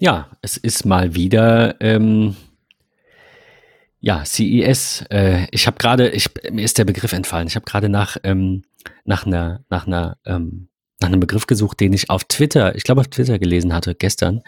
[0.00, 2.36] Ja, es ist mal wieder ähm,
[4.00, 5.04] ja CES.
[5.10, 6.16] Äh, ich habe gerade,
[6.52, 7.48] mir ist der Begriff entfallen.
[7.48, 8.62] Ich habe gerade nach ähm,
[9.04, 10.68] nach einer nach einer ähm,
[11.00, 14.42] nach einem Begriff gesucht, den ich auf Twitter, ich glaube auf Twitter gelesen hatte gestern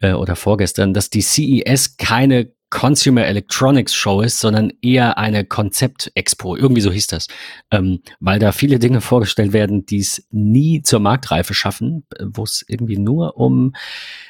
[0.00, 6.56] äh, oder vorgestern, dass die CES keine Consumer Electronics Show ist, sondern eher eine Konzept-Expo.
[6.56, 7.28] Irgendwie so hieß das.
[7.70, 12.64] Ähm, weil da viele Dinge vorgestellt werden, die es nie zur Marktreife schaffen, wo es
[12.66, 13.74] irgendwie nur um,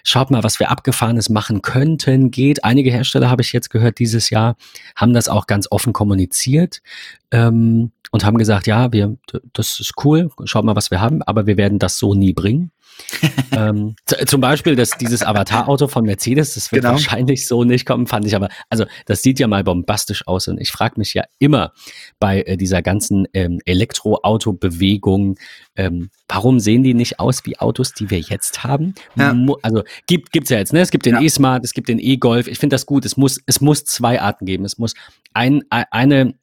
[0.02, 2.64] schaut mal, was wir Abgefahrenes machen könnten, geht.
[2.64, 4.56] Einige Hersteller, habe ich jetzt gehört, dieses Jahr
[4.96, 6.82] haben das auch ganz offen kommuniziert.
[7.30, 9.16] Ähm, und haben gesagt, ja, wir,
[9.54, 12.70] das ist cool, schaut mal, was wir haben, aber wir werden das so nie bringen.
[13.52, 13.94] ähm,
[14.26, 16.94] zum Beispiel dass dieses Avatar-Auto von Mercedes, das wird genau.
[16.94, 20.60] wahrscheinlich so nicht kommen, fand ich aber, also das sieht ja mal bombastisch aus und
[20.60, 21.72] ich frage mich ja immer
[22.18, 25.36] bei äh, dieser ganzen ähm, Elektroauto-Bewegung,
[25.76, 28.94] ähm, warum sehen die nicht aus wie Autos, die wir jetzt haben?
[29.16, 29.34] Ja.
[29.62, 30.80] Also gibt es ja jetzt, ne?
[30.80, 31.20] Es gibt den ja.
[31.20, 32.46] E-Smart, es gibt den E-Golf.
[32.48, 33.04] Ich finde das gut.
[33.04, 34.64] Es muss, es muss zwei Arten geben.
[34.64, 34.94] Es muss
[35.34, 36.34] ein, eine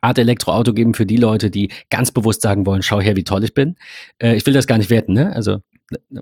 [0.00, 3.44] Art Elektroauto geben für die Leute, die ganz bewusst sagen wollen, schau her, wie toll
[3.44, 3.76] ich bin.
[4.18, 5.34] Äh, ich will das gar nicht werten, ne?
[5.34, 5.58] Also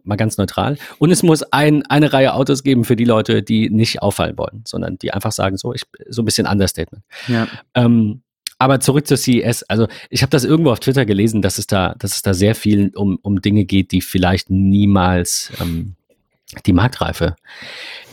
[0.05, 0.79] mal ganz neutral.
[0.99, 4.63] Und es muss ein, eine Reihe Autos geben für die Leute, die nicht auffallen wollen,
[4.67, 7.05] sondern die einfach sagen, so, ich, so ein bisschen Understatement.
[7.27, 7.49] Ja.
[7.75, 8.23] Ähm,
[8.59, 9.63] aber zurück zur CES.
[9.65, 12.55] Also ich habe das irgendwo auf Twitter gelesen, dass es da, dass es da sehr
[12.55, 15.95] viel um, um Dinge geht, die vielleicht niemals ähm,
[16.67, 17.37] die Marktreife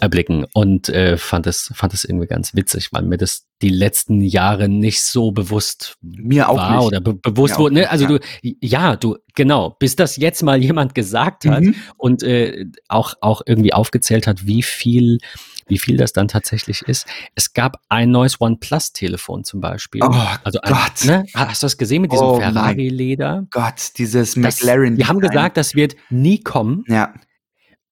[0.01, 4.19] erblicken und äh, fand es fand es irgendwie ganz witzig, weil mir das die letzten
[4.19, 6.87] Jahre nicht so bewusst mir auch war nicht.
[6.87, 7.75] oder be bewusst wurde.
[7.75, 7.89] Ne?
[7.89, 8.09] Also ja.
[8.09, 8.19] du
[8.59, 11.75] ja du genau, bis das jetzt mal jemand gesagt hat mhm.
[11.95, 15.19] und äh, auch auch irgendwie aufgezählt hat, wie viel
[15.67, 17.07] wie viel das dann tatsächlich ist.
[17.33, 20.01] Es gab ein neues OnePlus-Telefon zum Beispiel.
[20.03, 21.05] Oh also ein, Gott.
[21.05, 21.25] Ne?
[21.33, 23.47] Hast du das gesehen mit diesem oh Ferrari-Leder?
[23.49, 24.97] Gott, dieses McLaren.
[24.97, 26.83] Die haben gesagt, das wird nie kommen.
[26.87, 27.13] Ja.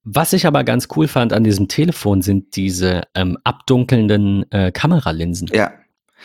[0.04, 5.50] Was ich aber ganz cool fand an diesem Telefon sind diese ähm, abdunkelnden äh, Kameralinsen.
[5.54, 5.74] Ja.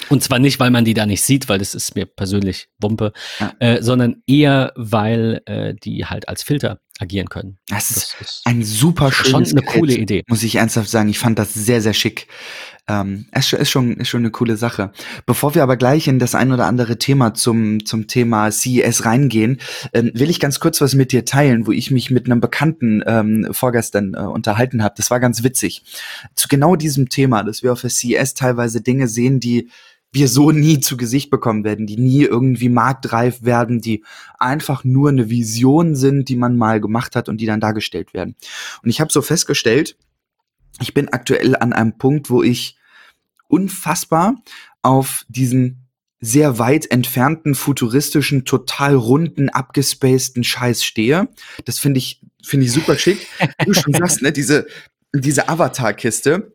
[0.09, 3.12] Und zwar nicht, weil man die da nicht sieht, weil das ist mir persönlich Wumpe,
[3.41, 3.53] ja.
[3.59, 7.59] äh, sondern eher, weil äh, die halt als Filter agieren können.
[7.69, 10.25] Das, das ist ein super schönes Schon eine coole Idee.
[10.28, 11.09] Muss ich ernsthaft sagen.
[11.09, 12.26] Ich fand das sehr, sehr schick.
[12.88, 14.92] Ähm, es ist schon, ist schon eine coole Sache.
[15.26, 19.60] Bevor wir aber gleich in das ein oder andere Thema zum, zum Thema CES reingehen,
[19.92, 23.03] ähm, will ich ganz kurz was mit dir teilen, wo ich mich mit einem Bekannten
[23.06, 24.94] ähm, vorgestern äh, unterhalten habe.
[24.97, 25.82] Das war ganz witzig.
[26.34, 29.69] Zu genau diesem Thema, dass wir auf der CES teilweise Dinge sehen, die
[30.12, 34.04] wir so nie zu Gesicht bekommen werden, die nie irgendwie marktreif werden, die
[34.38, 38.34] einfach nur eine Vision sind, die man mal gemacht hat und die dann dargestellt werden.
[38.82, 39.96] Und ich habe so festgestellt,
[40.80, 42.78] ich bin aktuell an einem Punkt, wo ich
[43.48, 44.36] unfassbar
[44.82, 45.88] auf diesen
[46.20, 51.28] sehr weit entfernten, futuristischen, total runden, abgespaceden Scheiß stehe.
[51.64, 53.28] Das finde ich, finde ich super schick.
[53.64, 54.66] du schon sagst, ne, diese,
[55.12, 56.52] diese Avatar-Kiste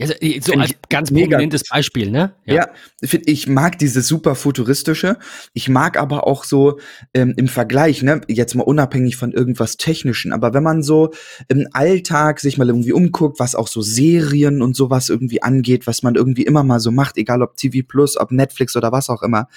[0.00, 2.34] also, so als ganz prominentes Beispiel, ne?
[2.46, 2.68] Ja, ja
[3.04, 5.18] find, ich mag dieses super futuristische.
[5.52, 6.78] Ich mag aber auch so
[7.12, 11.10] ähm, im Vergleich, ne, jetzt mal unabhängig von irgendwas Technischen, aber wenn man so
[11.48, 16.02] im Alltag sich mal irgendwie umguckt, was auch so Serien und sowas irgendwie angeht, was
[16.02, 19.22] man irgendwie immer mal so macht, egal ob TV Plus, ob Netflix oder was auch
[19.22, 19.48] immer,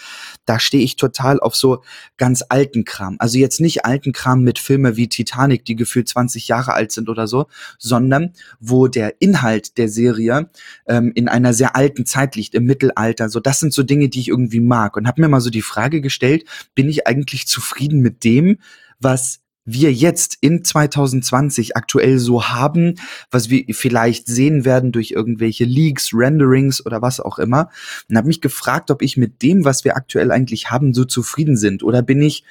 [0.43, 1.81] da stehe ich total auf so
[2.17, 3.15] ganz alten Kram.
[3.19, 7.07] Also jetzt nicht alten Kram mit Filme wie Titanic, die gefühlt 20 Jahre alt sind
[7.07, 7.45] oder so,
[7.79, 10.49] sondern wo der Inhalt der Serie Serie
[10.87, 13.29] ähm, in einer sehr alten Zeit liegt, im Mittelalter.
[13.29, 14.97] So, das sind so Dinge, die ich irgendwie mag.
[14.97, 18.57] Und habe mir mal so die Frage gestellt, bin ich eigentlich zufrieden mit dem,
[18.99, 22.95] was wir jetzt in 2020 aktuell so haben,
[23.31, 27.69] was wir vielleicht sehen werden durch irgendwelche Leaks, Renderings oder was auch immer.
[28.07, 31.57] Und habe mich gefragt, ob ich mit dem, was wir aktuell eigentlich haben, so zufrieden
[31.57, 31.81] sind.
[31.81, 32.43] Oder bin ich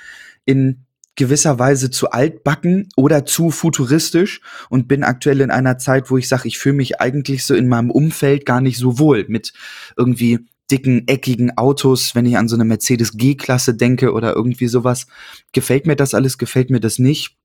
[0.44, 0.83] in
[1.16, 6.28] gewisser Weise zu altbacken oder zu futuristisch und bin aktuell in einer Zeit, wo ich
[6.28, 9.52] sage, ich fühle mich eigentlich so in meinem Umfeld gar nicht so wohl mit
[9.96, 15.06] irgendwie dicken, eckigen Autos, wenn ich an so eine Mercedes G-Klasse denke oder irgendwie sowas.
[15.52, 17.36] Gefällt mir das alles, gefällt mir das nicht?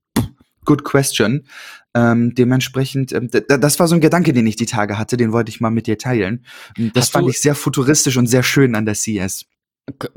[0.64, 1.46] Good question.
[1.94, 5.50] Ähm, dementsprechend, ähm, das war so ein Gedanke, den ich die Tage hatte, den wollte
[5.50, 6.44] ich mal mit dir teilen.
[6.76, 9.46] Das Hast fand ich sehr futuristisch und sehr schön an der CS.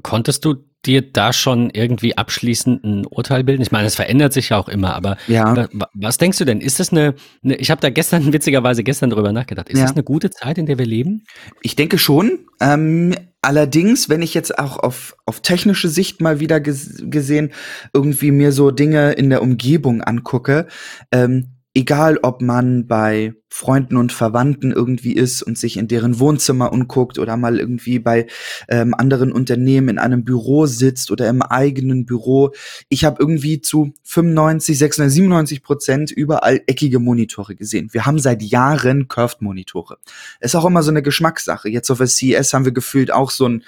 [0.02, 3.62] Konntest du dir da schon irgendwie abschließend ein Urteil bilden?
[3.62, 5.68] Ich meine, es verändert sich ja auch immer, aber ja.
[5.94, 6.62] was denkst du denn?
[6.62, 9.86] Ist das eine, eine ich habe da gestern, witzigerweise gestern drüber nachgedacht, ist ja.
[9.86, 11.26] das eine gute Zeit, in der wir leben?
[11.62, 12.40] Ich denke schon.
[12.60, 17.52] Ähm, allerdings, wenn ich jetzt auch auf, auf technische Sicht mal wieder ges gesehen
[17.94, 20.68] irgendwie mir so Dinge in der Umgebung angucke,
[21.12, 26.72] ähm, egal ob man bei Freunden und Verwandten irgendwie ist und sich in deren Wohnzimmer
[26.72, 28.28] umguckt oder mal irgendwie bei
[28.68, 32.52] ähm, anderen Unternehmen in einem Büro sitzt oder im eigenen Büro.
[32.90, 37.90] Ich habe irgendwie zu 95, 96, 97 Prozent überall eckige Monitore gesehen.
[37.92, 39.98] Wir haben seit Jahren Curved-Monitore.
[40.42, 41.70] Ist auch immer so eine Geschmackssache.
[41.70, 43.64] Jetzt auf der CES haben wir gefühlt auch so einen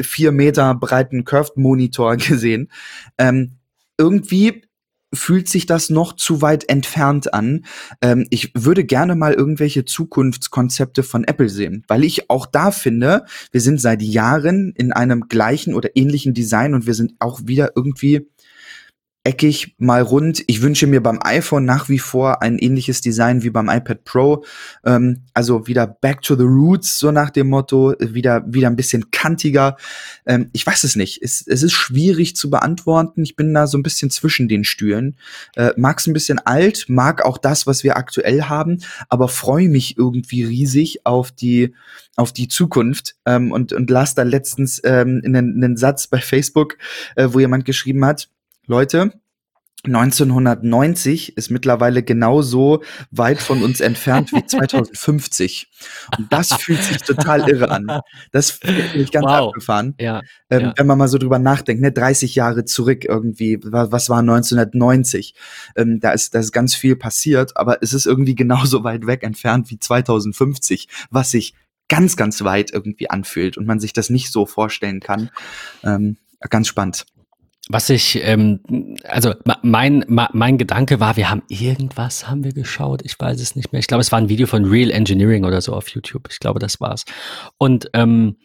[0.00, 2.70] vier Meter breiten Curved-Monitor gesehen.
[3.18, 3.58] Ähm,
[3.98, 4.62] irgendwie
[5.14, 7.64] fühlt sich das noch zu weit entfernt an.
[8.00, 13.24] Ähm, ich würde gerne mal irgendwelche Zukunftskonzepte von Apple sehen, weil ich auch da finde,
[13.52, 17.72] wir sind seit Jahren in einem gleichen oder ähnlichen Design und wir sind auch wieder
[17.74, 18.28] irgendwie
[19.24, 20.44] eckig, mal rund.
[20.46, 24.44] Ich wünsche mir beim iPhone nach wie vor ein ähnliches Design wie beim iPad Pro.
[24.84, 29.10] Ähm, also wieder back to the roots, so nach dem Motto, wieder, wieder ein bisschen
[29.10, 29.76] kantiger.
[30.26, 31.22] Ähm, ich weiß es nicht.
[31.22, 33.22] Es, es ist schwierig zu beantworten.
[33.22, 35.16] Ich bin da so ein bisschen zwischen den Stühlen.
[35.56, 38.78] Äh, mag's ein bisschen alt, mag auch das, was wir aktuell haben,
[39.08, 41.74] aber freue mich irgendwie riesig auf die,
[42.16, 46.76] auf die Zukunft ähm, und, und las da letztens ähm, einen, einen Satz bei Facebook,
[47.16, 48.28] äh, wo jemand geschrieben hat,
[48.66, 49.12] Leute,
[49.86, 55.70] 1990 ist mittlerweile genauso weit von uns entfernt wie 2050.
[56.16, 58.00] Und das fühlt sich total irre an.
[58.32, 59.48] Das finde ich ganz wow.
[59.48, 59.94] abgefahren.
[60.00, 60.72] Ja, ähm, ja.
[60.76, 65.34] Wenn man mal so drüber nachdenkt, ne, 30 Jahre zurück irgendwie, was war 1990?
[65.76, 69.22] Ähm, da ist, da ist ganz viel passiert, aber es ist irgendwie genauso weit weg
[69.22, 71.54] entfernt wie 2050, was sich
[71.88, 75.30] ganz, ganz weit irgendwie anfühlt und man sich das nicht so vorstellen kann.
[75.82, 76.16] Ähm,
[76.48, 77.04] ganz spannend.
[77.68, 78.60] Was ich, ähm,
[79.04, 79.32] also
[79.62, 83.80] mein, mein Gedanke war, wir haben irgendwas haben wir geschaut, ich weiß es nicht mehr.
[83.80, 86.28] Ich glaube, es war ein Video von Real Engineering oder so auf YouTube.
[86.30, 87.04] Ich glaube, das war's.
[87.56, 88.36] Und ähm,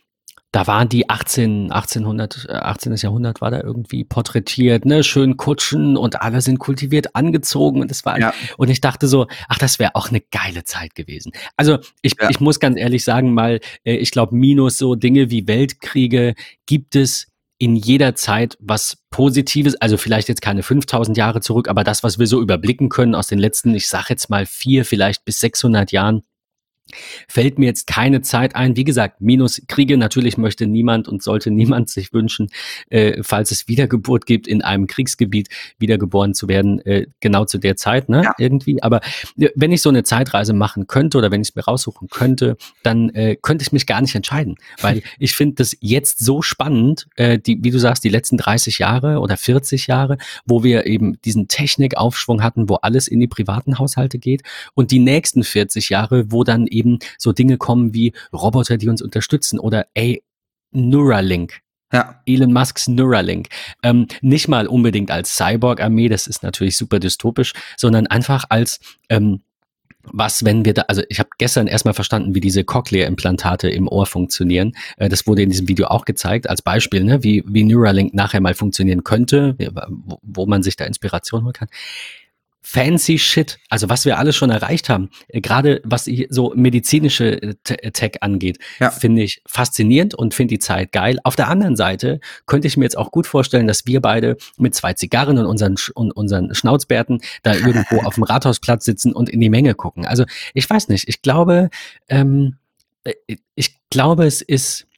[0.52, 2.96] da waren die 18, 1800, 18.
[2.96, 8.04] Jahrhundert war da irgendwie porträtiert, ne, schön Kutschen und alle sind kultiviert angezogen und das
[8.04, 8.34] war, ja.
[8.58, 11.34] und ich dachte so, ach, das wäre auch eine geile Zeit gewesen.
[11.56, 12.30] Also ich, ja.
[12.30, 16.34] ich muss ganz ehrlich sagen, mal, äh, ich glaube, minus so Dinge wie Weltkriege
[16.66, 17.28] gibt es
[17.60, 22.18] in jeder Zeit was Positives, also vielleicht jetzt keine 5000 Jahre zurück, aber das, was
[22.18, 25.92] wir so überblicken können aus den letzten, ich sage jetzt mal vier, vielleicht bis 600
[25.92, 26.24] Jahren,
[27.28, 28.76] fällt mir jetzt keine Zeit ein.
[28.76, 32.50] Wie gesagt, minus Kriege natürlich möchte niemand und sollte niemand sich wünschen,
[32.90, 37.76] äh, falls es Wiedergeburt gibt, in einem Kriegsgebiet wiedergeboren zu werden, äh, genau zu der
[37.76, 38.24] Zeit, ne?
[38.24, 38.34] Ja.
[38.38, 38.82] Irgendwie.
[38.82, 39.02] Aber
[39.38, 42.58] äh, wenn ich so eine Zeitreise machen könnte oder wenn ich es mir raussuchen könnte,
[42.84, 44.56] dann äh, könnte ich mich gar nicht entscheiden.
[44.82, 48.80] Weil ich finde das jetzt so spannend, äh, die, wie du sagst, die letzten 30
[48.80, 53.80] Jahre oder 40 Jahre, wo wir eben diesen Technikaufschwung hatten, wo alles in die privaten
[53.80, 54.44] Haushalte geht
[54.74, 58.90] und die nächsten 40 Jahre, wo dann eben eben so Dinge kommen wie Roboter, die
[58.90, 60.24] uns unterstützen oder ey,
[60.72, 61.62] Neuralink.
[61.92, 62.22] Ja.
[62.26, 63.48] Elon Musks Neuralink.
[63.82, 68.80] Ähm, nicht mal unbedingt als Cyborg-Armee, das ist natürlich super dystopisch, sondern einfach als
[69.10, 69.42] ähm,
[70.04, 74.06] was, wenn wir da, also ich habe gestern erstmal verstanden, wie diese Cochlea-Implantate im Ohr
[74.06, 74.74] funktionieren.
[74.98, 78.42] Äh, das wurde in diesem Video auch gezeigt, als Beispiel, ne, wie, wie Neuralink nachher
[78.42, 79.56] mal funktionieren könnte,
[79.90, 81.70] wo, wo man sich da Inspiration holen kann
[82.62, 87.56] fancy Shit, also was wir alle schon erreicht haben, äh, gerade was so medizinische äh,
[87.70, 88.92] äh, Tech angeht, ja.
[88.92, 91.20] finde ich faszinierend und finde die Zeit geil.
[91.24, 94.76] Auf der anderen Seite könnte ich mir jetzt auch gut vorstellen, dass wir beide mit
[94.76, 99.40] zwei Zigarren und unseren, und unseren Schnauzbärten da irgendwo auf dem Rathausplatz sitzen und in
[99.40, 100.06] die Menge gucken.
[100.06, 101.70] Also ich weiß nicht, ich glaube,
[102.10, 102.58] ähm,
[103.56, 104.89] ich glaube, es ist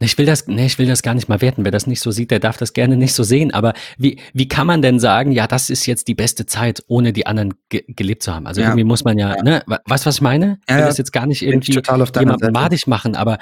[0.00, 1.64] ich will das, nee, ich will das gar nicht mal werten.
[1.64, 3.52] Wer das nicht so sieht, der darf das gerne nicht so sehen.
[3.52, 7.12] Aber wie, wie kann man denn sagen, ja, das ist jetzt die beste Zeit, ohne
[7.12, 8.46] die anderen ge gelebt zu haben?
[8.46, 8.68] Also ja.
[8.68, 9.42] irgendwie muss man ja, ja.
[9.42, 10.58] ne, weißt was ich meine?
[10.66, 13.38] Ich will ja, das jetzt gar nicht irgendwie jemandem madig machen, aber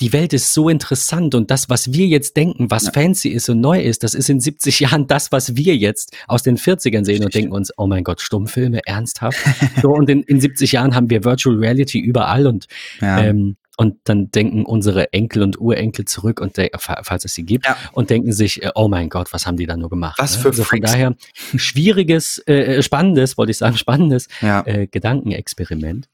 [0.00, 3.60] die Welt ist so interessant und das, was wir jetzt denken, was fancy ist und
[3.60, 7.24] neu ist, das ist in 70 Jahren das, was wir jetzt aus den 40ern sehen
[7.24, 9.38] und denken uns, oh mein Gott, Stummfilme, ernsthaft?
[9.80, 12.66] so, und in, in 70 Jahren haben wir Virtual Reality überall und
[13.00, 17.76] ähm, und dann denken unsere Enkel und Urenkel zurück und falls es sie gibt ja.
[17.90, 20.20] und denken sich, äh, oh mein Gott, was haben die da nur gemacht?
[20.20, 20.42] Was ne?
[20.42, 21.16] für also von daher
[21.56, 24.64] schwieriges, äh, äh, spannendes, wollte ich sagen, spannendes ja.
[24.66, 26.08] äh, Gedankenexperiment.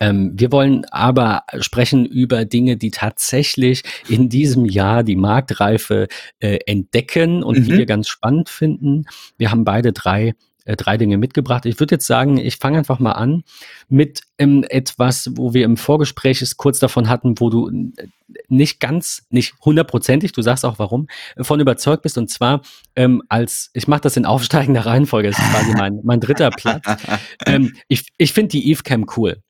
[0.00, 6.08] Ähm, wir wollen aber sprechen über Dinge, die tatsächlich in diesem Jahr die Marktreife
[6.40, 7.64] äh, entdecken und mhm.
[7.64, 9.04] die wir ganz spannend finden.
[9.36, 10.32] Wir haben beide drei
[10.64, 11.66] äh, drei Dinge mitgebracht.
[11.66, 13.44] Ich würde jetzt sagen, ich fange einfach mal an
[13.88, 18.06] mit ähm, etwas, wo wir im Vorgespräch es kurz davon hatten, wo du äh,
[18.48, 21.08] nicht ganz, nicht hundertprozentig, du sagst auch warum,
[21.40, 22.18] von überzeugt bist.
[22.18, 22.62] Und zwar
[22.96, 26.84] ähm, als, ich mache das in aufsteigender Reihenfolge, das ist quasi mein, mein dritter Platz.
[27.46, 29.42] ähm, ich ich finde die Eve-Cam cool.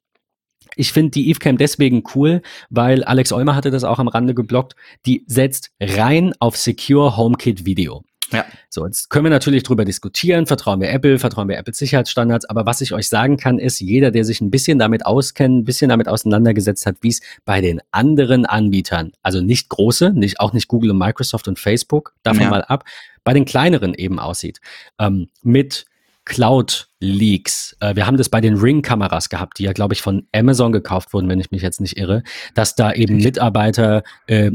[0.75, 2.41] Ich finde die Eve-Cam deswegen cool,
[2.71, 4.75] weil Alex Eumer hatte das auch am Rande geblockt.
[5.05, 8.05] Die setzt rein auf Secure HomeKit Video.
[8.33, 8.45] Ja.
[8.69, 12.67] So, jetzt können wir natürlich drüber diskutieren, vertrauen wir Apple, vertrauen wir Apple Sicherheitsstandards, aber
[12.67, 15.89] was ich euch sagen kann, ist, jeder, der sich ein bisschen damit auskennt, ein bisschen
[15.91, 20.69] damit auseinandergesetzt hat, wie es bei den anderen Anbietern, also nicht große, nicht, auch nicht
[20.69, 22.51] Google und Microsoft und Facebook, davon ja.
[22.51, 22.85] mal ab,
[23.25, 24.61] bei den kleineren eben aussieht,
[24.99, 25.87] ähm, mit
[26.25, 27.77] Cloud-Leaks.
[27.81, 31.13] Äh, wir haben das bei den Ring-Kameras gehabt, die ja, glaube ich, von Amazon gekauft
[31.13, 32.23] wurden, wenn ich mich jetzt nicht irre,
[32.55, 34.53] dass da eben Mitarbeiter, äh,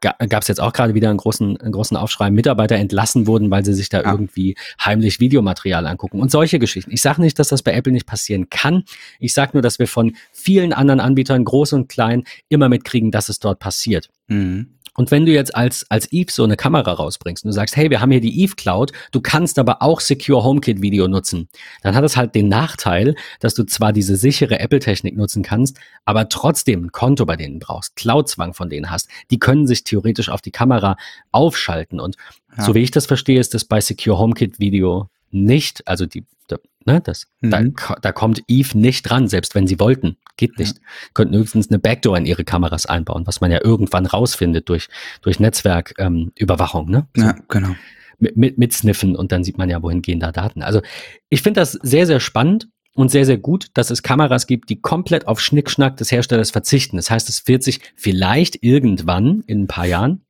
[0.00, 3.64] gab es jetzt auch gerade wieder einen großen, einen großen Aufschrei, Mitarbeiter entlassen wurden, weil
[3.64, 4.10] sie sich da ja.
[4.10, 6.90] irgendwie heimlich Videomaterial angucken und solche Geschichten.
[6.90, 8.84] Ich sage nicht, dass das bei Apple nicht passieren kann.
[9.20, 13.28] Ich sage nur, dass wir von vielen anderen Anbietern, groß und klein, immer mitkriegen, dass
[13.28, 14.10] es dort passiert.
[14.26, 14.74] Mhm.
[14.96, 17.90] Und wenn du jetzt als, als Eve so eine Kamera rausbringst und du sagst, hey,
[17.90, 21.48] wir haben hier die Eve Cloud, du kannst aber auch Secure HomeKit Video nutzen,
[21.82, 26.28] dann hat es halt den Nachteil, dass du zwar diese sichere Apple-Technik nutzen kannst, aber
[26.28, 29.08] trotzdem ein Konto bei denen brauchst, Cloud-Zwang von denen hast.
[29.30, 30.96] Die können sich theoretisch auf die Kamera
[31.32, 32.00] aufschalten.
[32.00, 32.16] Und
[32.56, 32.64] ja.
[32.64, 36.56] so wie ich das verstehe, ist das bei Secure HomeKit Video nicht, also die, da,
[36.84, 37.50] ne, das, mhm.
[37.50, 40.16] da, da kommt Eve nicht dran, selbst wenn sie wollten.
[40.36, 40.78] Geht nicht.
[40.78, 40.82] Ja.
[41.14, 44.88] Könnten höchstens eine Backdoor in ihre Kameras einbauen, was man ja irgendwann rausfindet durch,
[45.22, 47.08] durch Netzwerküberwachung, ähm, ne?
[47.16, 47.74] So ja, genau.
[48.18, 50.62] Mit, mit, mit Sniffen und dann sieht man ja, wohin gehen da Daten.
[50.62, 50.80] Also
[51.28, 54.80] ich finde das sehr, sehr spannend und sehr, sehr gut, dass es Kameras gibt, die
[54.80, 56.96] komplett auf Schnickschnack des Herstellers verzichten.
[56.96, 60.24] Das heißt, es wird sich vielleicht irgendwann in ein paar Jahren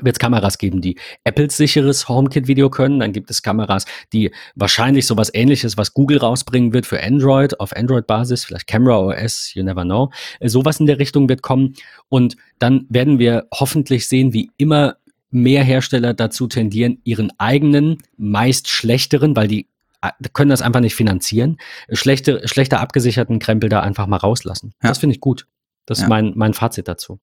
[0.00, 3.00] wird es Kameras geben, die Apples sicheres HomeKit-Video können.
[3.00, 7.76] Dann gibt es Kameras, die wahrscheinlich sowas ähnliches, was Google rausbringen wird für Android, auf
[7.76, 10.10] Android-Basis, vielleicht Camera OS, you never know.
[10.40, 11.74] Äh, sowas in der Richtung wird kommen.
[12.08, 14.96] Und dann werden wir hoffentlich sehen, wie immer
[15.30, 19.66] mehr Hersteller dazu tendieren, ihren eigenen, meist schlechteren, weil die
[20.02, 21.58] äh, können das einfach nicht finanzieren,
[21.90, 24.74] schlechte, schlechter abgesicherten Krempel da einfach mal rauslassen.
[24.82, 24.90] Ja.
[24.90, 25.46] Das finde ich gut.
[25.86, 26.04] Das ja.
[26.04, 27.18] ist mein, mein Fazit dazu.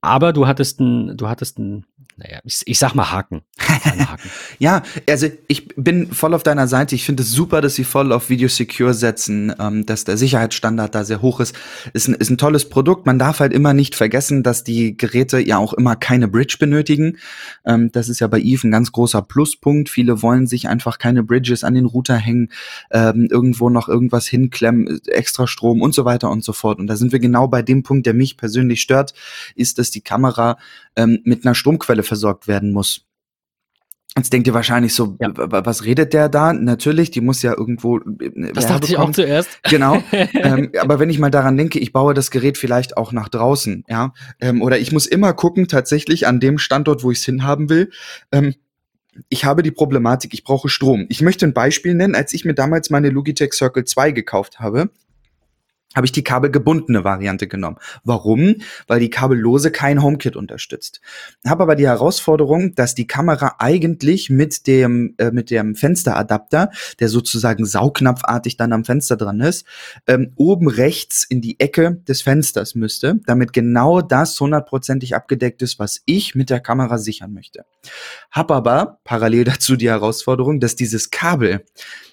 [0.00, 1.84] Aber du hattest ein, du hattest ein,
[2.18, 3.42] naja, ich, ich sag mal Haken.
[3.58, 4.30] Haken.
[4.58, 6.96] ja, also ich bin voll auf deiner Seite.
[6.96, 10.96] Ich finde es super, dass sie voll auf Video Secure setzen, ähm, dass der Sicherheitsstandard
[10.96, 11.54] da sehr hoch ist.
[11.92, 13.06] Ist ein, ist ein tolles Produkt.
[13.06, 17.18] Man darf halt immer nicht vergessen, dass die Geräte ja auch immer keine Bridge benötigen.
[17.64, 19.88] Ähm, das ist ja bei Eve ein ganz großer Pluspunkt.
[19.88, 22.50] Viele wollen sich einfach keine Bridges an den Router hängen,
[22.90, 26.80] ähm, irgendwo noch irgendwas hinklemmen, extra Strom und so weiter und so fort.
[26.80, 29.14] Und da sind wir genau bei dem Punkt, der mich persönlich stört,
[29.54, 30.58] ist, dass die Kamera
[30.96, 33.08] ähm, mit einer Stromquelle versorgt werden muss.
[34.16, 35.30] Jetzt denkt ihr wahrscheinlich so, ja.
[35.34, 36.52] was redet der da?
[36.52, 37.98] Natürlich, die muss ja irgendwo.
[37.98, 39.62] Äh, das dachte ich auch zuerst.
[39.62, 40.02] Genau.
[40.12, 43.84] ähm, aber wenn ich mal daran denke, ich baue das Gerät vielleicht auch nach draußen,
[43.88, 44.12] ja.
[44.40, 47.90] Ähm, oder ich muss immer gucken, tatsächlich an dem Standort, wo ich es hinhaben will.
[48.32, 48.54] Ähm,
[49.28, 51.06] ich habe die Problematik, ich brauche Strom.
[51.08, 54.90] Ich möchte ein Beispiel nennen, als ich mir damals meine Logitech Circle 2 gekauft habe,
[55.94, 57.78] habe ich die kabelgebundene Variante genommen.
[58.04, 58.56] Warum?
[58.86, 61.00] Weil die kabellose kein HomeKit unterstützt.
[61.46, 67.08] Habe aber die Herausforderung, dass die Kamera eigentlich mit dem äh, mit dem Fensteradapter, der
[67.08, 69.66] sozusagen saugnapfartig dann am Fenster dran ist,
[70.06, 75.78] ähm, oben rechts in die Ecke des Fensters müsste, damit genau das hundertprozentig abgedeckt ist,
[75.78, 77.64] was ich mit der Kamera sichern möchte.
[78.30, 81.64] Hab aber parallel dazu die Herausforderung, dass dieses Kabel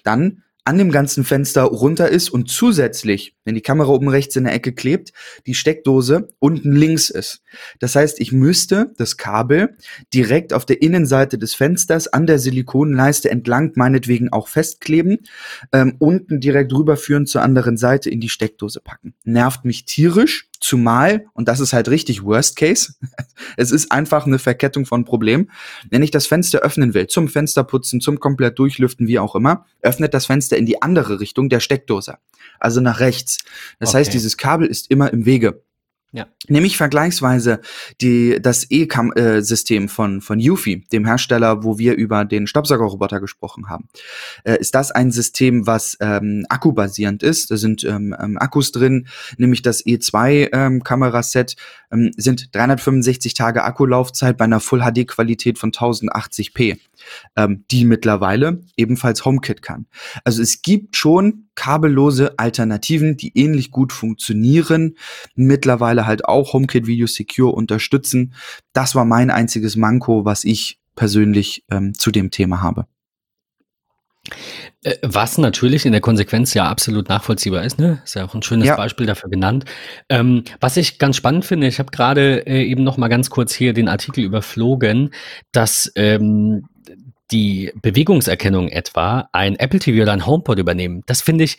[0.02, 4.44] dann an dem ganzen Fenster runter ist und zusätzlich, wenn die Kamera oben rechts in
[4.44, 5.12] der Ecke klebt,
[5.46, 7.42] die Steckdose unten links ist.
[7.78, 9.76] Das heißt, ich müsste das Kabel
[10.12, 15.18] direkt auf der Innenseite des Fensters an der Silikonleiste entlang meinetwegen auch festkleben,
[15.72, 19.14] ähm, unten direkt rüberführen zur anderen Seite in die Steckdose packen.
[19.22, 22.94] Nervt mich tierisch, Zumal, und das ist halt richtig Worst Case,
[23.56, 25.52] es ist einfach eine Verkettung von Problemen.
[25.90, 30.12] Wenn ich das Fenster öffnen will, zum Fensterputzen, zum komplett durchlüften, wie auch immer, öffnet
[30.12, 32.16] das Fenster in die andere Richtung der Steckdose.
[32.58, 33.44] Also nach rechts.
[33.78, 33.98] Das okay.
[33.98, 35.62] heißt, dieses Kabel ist immer im Wege.
[36.12, 36.26] Ja.
[36.48, 37.60] Nämlich vergleichsweise
[38.00, 43.88] die, das E-System von, von Eufy, dem Hersteller, wo wir über den Staubsaugerroboter gesprochen haben.
[44.44, 47.50] Äh, ist das ein System, was ähm, akkubasierend ist?
[47.50, 51.56] Da sind ähm, ähm, Akkus drin, nämlich das E2-Kameraset
[51.92, 56.78] ähm, sind 365 Tage Akkulaufzeit bei einer Full-HD-Qualität von 1080p
[57.36, 59.86] ähm, die mittlerweile ebenfalls HomeKit kann.
[60.24, 64.96] Also es gibt schon kabellose Alternativen, die ähnlich gut funktionieren,
[65.34, 68.34] mittlerweile halt auch HomeKit Video Secure unterstützen.
[68.72, 72.86] Das war mein einziges Manko, was ich persönlich ähm, zu dem Thema habe.
[74.82, 78.00] Äh, was natürlich in der Konsequenz ja absolut nachvollziehbar ist, ne?
[78.04, 78.76] Ist ja auch ein schönes ja.
[78.76, 79.64] Beispiel dafür genannt.
[80.08, 83.54] Ähm, was ich ganz spannend finde, ich habe gerade äh, eben noch mal ganz kurz
[83.54, 85.10] hier den Artikel überflogen,
[85.52, 86.66] dass ähm,
[87.30, 91.02] die Bewegungserkennung etwa ein Apple TV oder ein HomePod übernehmen.
[91.06, 91.58] Das finde ich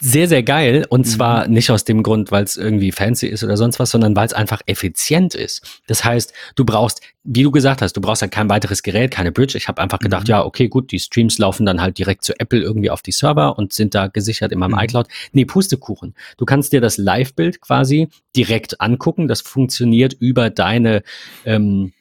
[0.00, 0.84] sehr, sehr geil.
[0.88, 1.10] Und mhm.
[1.10, 4.26] zwar nicht aus dem Grund, weil es irgendwie fancy ist oder sonst was, sondern weil
[4.26, 5.80] es einfach effizient ist.
[5.86, 9.32] Das heißt, du brauchst, wie du gesagt hast, du brauchst halt kein weiteres Gerät, keine
[9.32, 9.56] Bridge.
[9.56, 10.30] Ich habe einfach gedacht, mhm.
[10.30, 13.56] ja, okay, gut, die Streams laufen dann halt direkt zu Apple irgendwie auf die Server
[13.56, 14.80] und sind da gesichert in meinem mhm.
[14.80, 15.08] iCloud.
[15.32, 16.14] Nee, Pustekuchen.
[16.36, 19.28] Du kannst dir das Live-Bild quasi direkt angucken.
[19.28, 21.02] Das funktioniert über deine
[21.44, 21.92] ähm,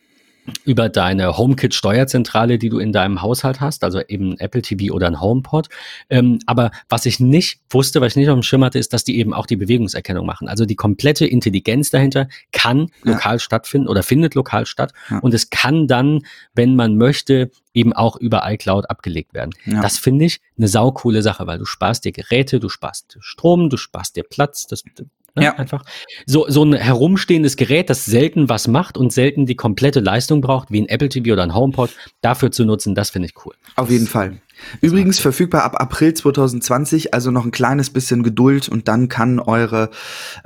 [0.65, 5.21] über deine HomeKit-Steuerzentrale, die du in deinem Haushalt hast, also eben Apple TV oder ein
[5.21, 5.69] HomePod.
[6.09, 9.03] Ähm, aber was ich nicht wusste, was ich nicht auf dem Schirm hatte, ist, dass
[9.03, 10.47] die eben auch die Bewegungserkennung machen.
[10.47, 13.13] Also die komplette Intelligenz dahinter kann ja.
[13.13, 14.93] lokal stattfinden oder findet lokal statt.
[15.09, 15.19] Ja.
[15.19, 16.21] Und es kann dann,
[16.53, 19.51] wenn man möchte, eben auch über iCloud abgelegt werden.
[19.65, 19.81] Ja.
[19.81, 23.77] Das finde ich eine saukoole Sache, weil du sparst dir Geräte, du sparst Strom, du
[23.77, 24.83] sparst dir Platz, das
[25.35, 25.45] Ne?
[25.45, 25.55] Ja.
[25.55, 25.83] Einfach.
[26.25, 30.69] So, so ein herumstehendes Gerät, das selten was macht und selten die komplette Leistung braucht,
[30.71, 31.89] wie ein Apple TV oder ein HomePod,
[32.21, 33.53] dafür zu nutzen, das finde ich cool.
[33.75, 34.41] Auf jeden Fall.
[34.81, 39.89] Übrigens verfügbar ab April 2020, also noch ein kleines bisschen Geduld und dann kann eure,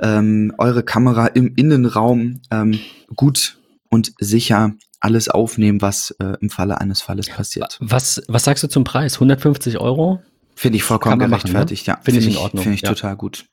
[0.00, 2.78] ähm, eure Kamera im Innenraum ähm,
[3.14, 3.58] gut
[3.90, 7.76] und sicher alles aufnehmen, was äh, im Falle eines Falles passiert.
[7.80, 9.14] Was, was sagst du zum Preis?
[9.14, 10.20] 150 Euro?
[10.54, 11.92] Finde ich vollkommen gerechtfertigt, ne?
[11.92, 12.00] ja.
[12.02, 12.62] Finde find ich in Ordnung.
[12.64, 12.88] Finde ich ja.
[12.88, 13.44] total gut.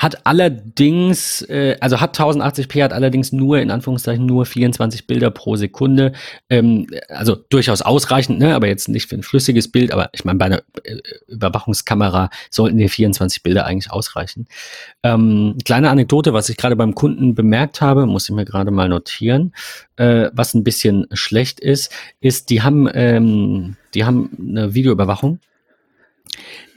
[0.00, 5.56] Hat allerdings, äh, also hat 1080p, hat allerdings nur, in Anführungszeichen, nur 24 Bilder pro
[5.56, 6.12] Sekunde.
[6.48, 8.54] Ähm, also durchaus ausreichend, ne?
[8.54, 9.92] aber jetzt nicht für ein flüssiges Bild.
[9.92, 10.96] Aber ich meine, bei einer äh,
[11.28, 14.46] Überwachungskamera sollten dir 24 Bilder eigentlich ausreichen.
[15.02, 18.88] Ähm, kleine Anekdote, was ich gerade beim Kunden bemerkt habe, muss ich mir gerade mal
[18.88, 19.52] notieren,
[19.96, 25.40] äh, was ein bisschen schlecht ist, ist, die haben, ähm, die haben eine Videoüberwachung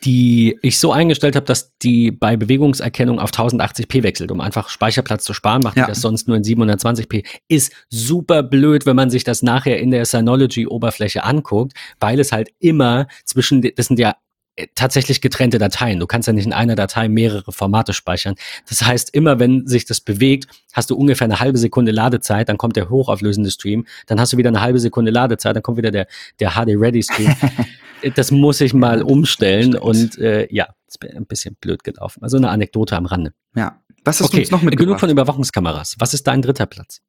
[0.03, 5.23] die ich so eingestellt habe, dass die bei Bewegungserkennung auf 1080p wechselt, um einfach Speicherplatz
[5.23, 5.85] zu sparen, macht ja.
[5.85, 7.25] die das sonst nur in 720p.
[7.47, 12.49] Ist super blöd, wenn man sich das nachher in der Synology-Oberfläche anguckt, weil es halt
[12.59, 14.15] immer zwischen, das sind ja
[14.55, 15.99] äh, tatsächlich getrennte Dateien.
[15.99, 18.35] Du kannst ja nicht in einer Datei mehrere Formate speichern.
[18.67, 22.57] Das heißt, immer wenn sich das bewegt, hast du ungefähr eine halbe Sekunde Ladezeit, dann
[22.57, 25.91] kommt der hochauflösende Stream, dann hast du wieder eine halbe Sekunde Ladezeit, dann kommt wieder
[25.91, 26.07] der,
[26.39, 27.35] der HD-Ready-Stream.
[28.15, 32.23] das muss ich mal umstellen und äh, ja, ist ein bisschen blöd gelaufen.
[32.23, 33.33] Also eine Anekdote am Rande.
[33.55, 33.81] Ja.
[34.03, 34.37] Was hast okay.
[34.37, 34.85] du uns noch mitgebracht?
[34.85, 35.95] Genug von Überwachungskameras.
[35.99, 37.01] Was ist dein dritter Platz?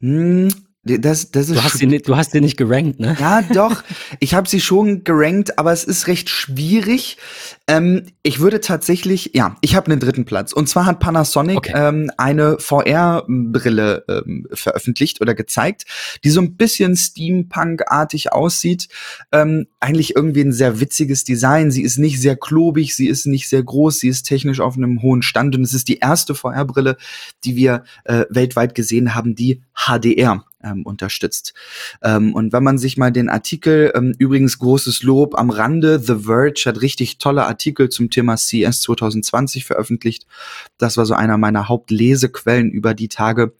[0.00, 0.52] Hm,
[0.84, 3.16] das, das ist du, hast sie nicht, du hast sie nicht gerankt, ne?
[3.20, 3.84] Ja, doch.
[4.18, 7.18] Ich habe sie schon gerankt, aber es ist recht schwierig.
[7.68, 10.52] Ähm, ich würde tatsächlich, ja, ich habe einen dritten Platz.
[10.52, 11.72] Und zwar hat Panasonic okay.
[11.76, 15.84] ähm, eine VR-Brille ähm, veröffentlicht oder gezeigt,
[16.24, 18.88] die so ein bisschen Steampunk-artig aussieht.
[19.30, 21.70] Ähm, eigentlich irgendwie ein sehr witziges Design.
[21.70, 25.00] Sie ist nicht sehr klobig, sie ist nicht sehr groß, sie ist technisch auf einem
[25.00, 26.96] hohen Stand und es ist die erste VR-Brille,
[27.44, 31.54] die wir äh, weltweit gesehen haben, die HDR ähm, unterstützt.
[32.02, 36.16] Ähm, und wenn man sich mal den Artikel, ähm, übrigens großes Lob am Rande, The
[36.20, 40.26] Verge hat richtig tolle Artikel zum Thema CS 2020 veröffentlicht.
[40.78, 43.52] Das war so einer meiner Hauptlesequellen über die Tage.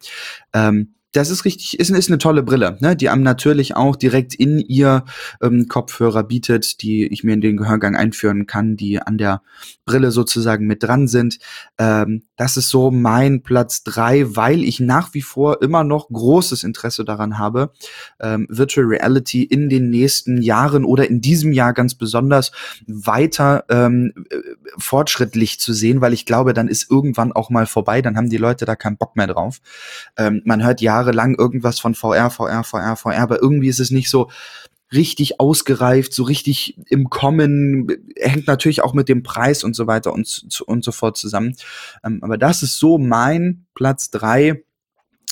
[0.53, 2.97] Ähm, das ist richtig, ist, ist eine tolle Brille, ne?
[2.97, 5.05] die einem natürlich auch direkt in ihr
[5.43, 9.43] ähm, Kopfhörer bietet, die ich mir in den Gehörgang einführen kann, die an der
[9.85, 11.39] Brille sozusagen mit dran sind.
[11.79, 16.65] Ähm, das ist so mein Platz drei, weil ich nach wie vor immer noch großes
[16.65, 17.73] Interesse daran habe,
[18.21, 22.53] ähm, Virtual Reality in den nächsten Jahren oder in diesem Jahr ganz besonders
[22.87, 24.37] weiter ähm, äh,
[24.79, 28.39] fortschrittlich zu sehen, weil ich glaube, dann ist irgendwann auch mal vorbei, dann haben die
[28.39, 29.61] Leute da keinen Bock mehr drauf.
[30.17, 33.91] Ähm, man hört ja jahrelang irgendwas von VR, VR, VR, VR, aber irgendwie ist es
[33.91, 34.31] nicht so
[34.93, 40.13] richtig ausgereift, so richtig im Kommen, hängt natürlich auch mit dem Preis und so weiter
[40.13, 41.57] und, und so fort zusammen.
[42.05, 44.65] Ähm, aber das ist so mein Platz drei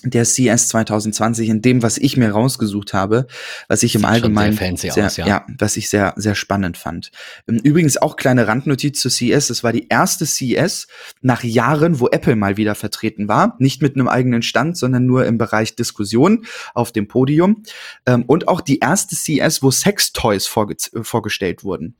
[0.02, 3.26] der CS 2020 in dem, was ich mir rausgesucht habe,
[3.68, 5.26] was ich im Allgemeinen sehr, sehr aus, ja.
[5.26, 5.46] ja.
[5.58, 7.10] was ich sehr sehr spannend fand.
[7.48, 9.50] Ähm, übrigens auch kleine Randnotiz zu CS.
[9.50, 10.86] Es war die erste CS
[11.20, 15.26] nach Jahren, wo Apple mal wieder vertreten war, nicht mit einem eigenen Stand, sondern nur
[15.26, 17.62] im Bereich Diskussion auf dem Podium
[18.06, 21.96] ähm, und auch die erste CS, wo Sextoys vorge vorgestellt wurden.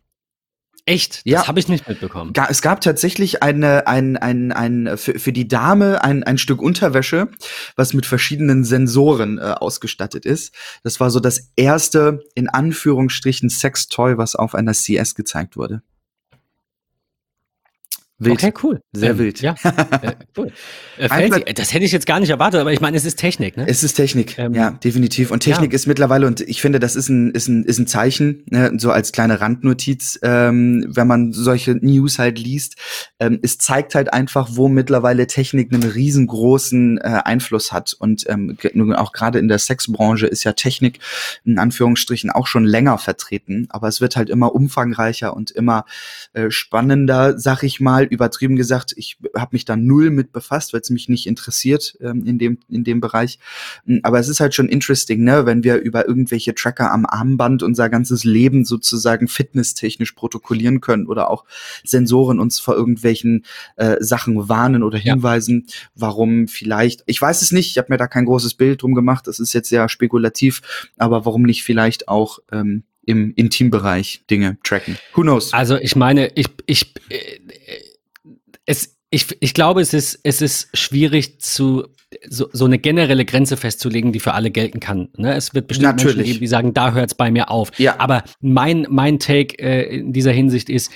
[0.86, 1.18] Echt?
[1.18, 1.48] Das ja.
[1.48, 2.32] habe ich nicht mitbekommen.
[2.48, 7.28] Es gab tatsächlich eine, ein, ein, ein, für, für die Dame ein, ein Stück Unterwäsche,
[7.76, 10.54] was mit verschiedenen Sensoren äh, ausgestattet ist.
[10.82, 15.82] Das war so das erste, in Anführungsstrichen, Sextoy, was auf einer CS gezeigt wurde.
[18.22, 18.34] Wild.
[18.34, 18.82] Okay, cool.
[18.92, 19.40] Sehr ähm, wild.
[19.40, 19.54] Ja,
[20.02, 20.52] äh, cool.
[20.98, 23.64] Äh, das hätte ich jetzt gar nicht erwartet, aber ich meine, es ist Technik, ne?
[23.66, 25.30] Es ist Technik, ähm, ja, definitiv.
[25.30, 25.76] Und Technik ja.
[25.76, 28.90] ist mittlerweile, und ich finde, das ist ein, ist ein, ist ein Zeichen, ne, so
[28.90, 32.76] als kleine Randnotiz, ähm, wenn man solche News halt liest.
[33.18, 37.96] Ähm, es zeigt halt einfach, wo mittlerweile Technik einen riesengroßen äh, Einfluss hat.
[37.98, 38.58] Und ähm,
[38.96, 40.98] auch gerade in der Sexbranche ist ja Technik
[41.46, 43.66] in Anführungsstrichen auch schon länger vertreten.
[43.70, 45.86] Aber es wird halt immer umfangreicher und immer
[46.34, 50.80] äh, spannender, sag ich mal übertrieben gesagt, ich habe mich da null mit befasst, weil
[50.80, 53.38] es mich nicht interessiert ähm, in, dem, in dem Bereich.
[53.86, 57.62] Hm, aber es ist halt schon interesting, ne, wenn wir über irgendwelche Tracker am Armband
[57.62, 61.44] unser ganzes Leben sozusagen fitnesstechnisch protokollieren können oder auch
[61.84, 63.44] Sensoren uns vor irgendwelchen
[63.76, 65.74] äh, Sachen warnen oder hinweisen, ja.
[65.94, 69.26] warum vielleicht, ich weiß es nicht, ich habe mir da kein großes Bild drum gemacht,
[69.26, 70.62] das ist jetzt sehr spekulativ,
[70.98, 74.96] aber warum nicht vielleicht auch ähm, im Intimbereich Dinge tracken.
[75.14, 75.52] Who knows?
[75.52, 77.38] Also ich meine, ich, ich, äh,
[78.70, 81.88] es, ich, ich glaube, es ist, es ist schwierig zu
[82.28, 85.08] so, so eine generelle Grenze festzulegen, die für alle gelten kann.
[85.16, 85.34] Ne?
[85.34, 86.16] Es wird bestimmt Natürlich.
[86.16, 87.70] Menschen geben, die sagen, da hört es bei mir auf.
[87.78, 87.96] Ja.
[87.98, 90.90] Aber mein, mein Take äh, in dieser Hinsicht ist,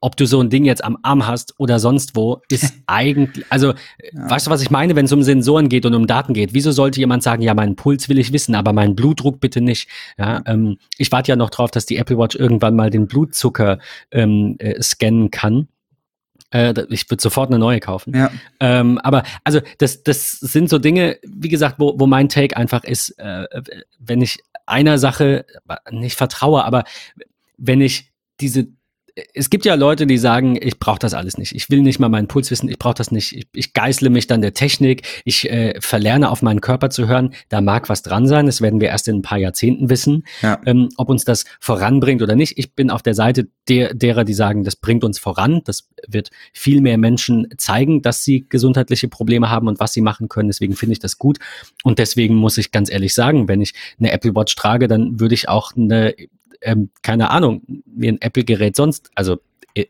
[0.00, 3.68] ob du so ein Ding jetzt am Arm hast oder sonst wo, ist eigentlich, also
[4.12, 4.30] ja.
[4.30, 6.54] weißt du, was ich meine, wenn es um Sensoren geht und um Daten geht?
[6.54, 9.88] Wieso sollte jemand sagen, ja, meinen Puls will ich wissen, aber meinen Blutdruck bitte nicht?
[10.18, 13.78] Ja, ähm, ich warte ja noch drauf, dass die Apple Watch irgendwann mal den Blutzucker
[14.10, 15.68] ähm, äh, scannen kann.
[16.50, 18.14] Äh, ich würde sofort eine neue kaufen.
[18.14, 18.30] Ja.
[18.60, 22.84] Ähm, aber also das, das sind so Dinge, wie gesagt, wo, wo mein Take einfach
[22.84, 23.46] ist, äh,
[23.98, 25.46] wenn ich einer Sache
[25.90, 26.84] nicht vertraue, aber
[27.56, 28.68] wenn ich diese
[29.32, 31.54] es gibt ja Leute, die sagen, ich brauche das alles nicht.
[31.54, 33.34] Ich will nicht mal meinen Puls wissen, ich brauche das nicht.
[33.34, 37.32] Ich, ich geißle mich dann der Technik, ich äh, verlerne auf meinen Körper zu hören.
[37.48, 40.60] Da mag was dran sein, das werden wir erst in ein paar Jahrzehnten wissen, ja.
[40.66, 42.58] ähm, ob uns das voranbringt oder nicht.
[42.58, 45.62] Ich bin auf der Seite der, derer, die sagen, das bringt uns voran.
[45.64, 50.28] Das wird viel mehr Menschen zeigen, dass sie gesundheitliche Probleme haben und was sie machen
[50.28, 50.50] können.
[50.50, 51.38] Deswegen finde ich das gut.
[51.84, 55.34] Und deswegen muss ich ganz ehrlich sagen, wenn ich eine Apple Watch trage, dann würde
[55.34, 56.14] ich auch eine
[56.62, 59.38] ähm, keine Ahnung, mir ein Apple-Gerät sonst, also
[59.74, 59.86] äh,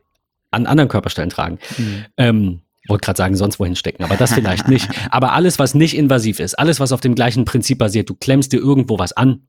[0.50, 1.58] an anderen Körperstellen tragen.
[1.78, 2.04] Mhm.
[2.16, 4.88] Ähm, wollte gerade sagen, sonst wohin stecken, aber das vielleicht nicht.
[5.10, 8.52] Aber alles, was nicht invasiv ist, alles, was auf dem gleichen Prinzip basiert, du klemmst
[8.52, 9.42] dir irgendwo was an,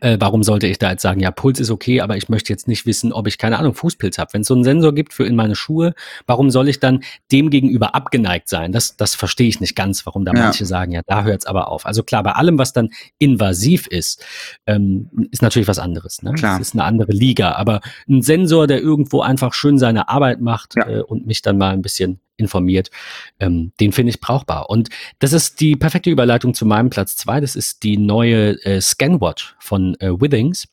[0.00, 2.66] äh, warum sollte ich da jetzt sagen, ja, Puls ist okay, aber ich möchte jetzt
[2.66, 4.32] nicht wissen, ob ich, keine Ahnung, Fußpilz habe.
[4.32, 5.94] Wenn es so einen Sensor gibt für in meine Schuhe,
[6.26, 8.72] warum soll ich dann dem gegenüber abgeneigt sein?
[8.72, 10.42] Das, das verstehe ich nicht ganz, warum da ja.
[10.42, 11.86] manche sagen, ja, da hört es aber auf.
[11.86, 14.24] Also klar, bei allem, was dann invasiv ist,
[14.66, 16.20] ähm, ist natürlich was anderes.
[16.20, 16.32] Ne?
[16.32, 16.58] Klar.
[16.58, 17.52] Das ist eine andere Liga.
[17.52, 20.88] Aber ein Sensor, der irgendwo einfach schön seine Arbeit macht ja.
[20.88, 22.90] äh, und mich dann mal ein bisschen informiert.
[23.40, 24.70] Ähm, den finde ich brauchbar.
[24.70, 27.40] Und das ist die perfekte Überleitung zu meinem Platz zwei.
[27.40, 30.68] Das ist die neue äh, Scanwatch von äh, Withings.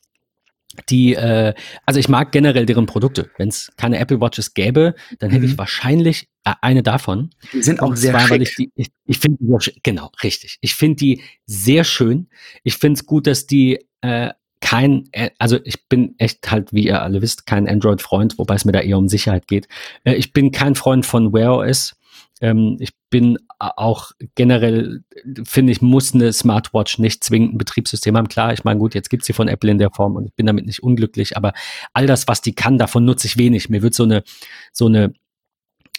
[0.90, 1.54] Die, äh,
[1.86, 3.30] also ich mag generell deren Produkte.
[3.38, 5.52] Wenn es keine Apple Watches gäbe, dann hätte mhm.
[5.52, 7.30] ich wahrscheinlich äh, eine davon.
[7.52, 8.42] Die sind auch sehr zwar, schick.
[8.42, 10.58] ich, die, ich, ich finde die, genau, richtig.
[10.60, 12.28] Ich finde die sehr schön.
[12.64, 14.30] Ich finde es gut, dass die äh,
[14.64, 18.64] kein, äh, also ich bin echt halt, wie ihr alle wisst, kein Android-Freund, wobei es
[18.64, 19.68] mir da eher um Sicherheit geht.
[20.04, 21.94] Äh, ich bin kein Freund von Wear OS.
[22.40, 25.04] Ähm, ich bin auch generell,
[25.44, 28.28] finde ich, muss eine Smartwatch nicht zwingend ein Betriebssystem haben.
[28.28, 30.46] Klar, ich meine, gut, jetzt gibt sie von Apple in der Form und ich bin
[30.46, 31.52] damit nicht unglücklich, aber
[31.92, 33.68] all das, was die kann, davon nutze ich wenig.
[33.68, 34.24] Mir wird so eine,
[34.72, 35.12] so eine,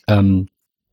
[0.08, 0.47] ähm,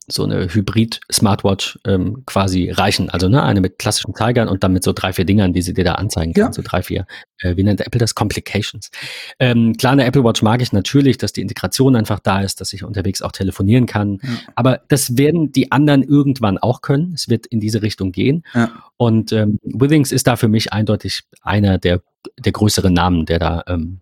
[0.08, 3.10] so eine Hybrid-Smartwatch ähm, quasi reichen.
[3.10, 5.74] Also ne, eine mit klassischen Zeigern und dann mit so drei, vier Dingern, die sie
[5.74, 6.46] dir da anzeigen kann.
[6.46, 6.52] Ja.
[6.52, 7.06] So drei, vier,
[7.38, 8.14] äh, wie nennt Apple das?
[8.14, 8.90] Complications.
[9.38, 12.72] Ähm, klar, eine Apple Watch mag ich natürlich, dass die Integration einfach da ist, dass
[12.72, 14.18] ich unterwegs auch telefonieren kann.
[14.22, 14.28] Ja.
[14.54, 17.12] Aber das werden die anderen irgendwann auch können.
[17.14, 18.44] Es wird in diese Richtung gehen.
[18.54, 18.70] Ja.
[18.96, 22.02] Und ähm, Withings ist da für mich eindeutig einer der,
[22.38, 24.00] der größeren Namen, der da ähm,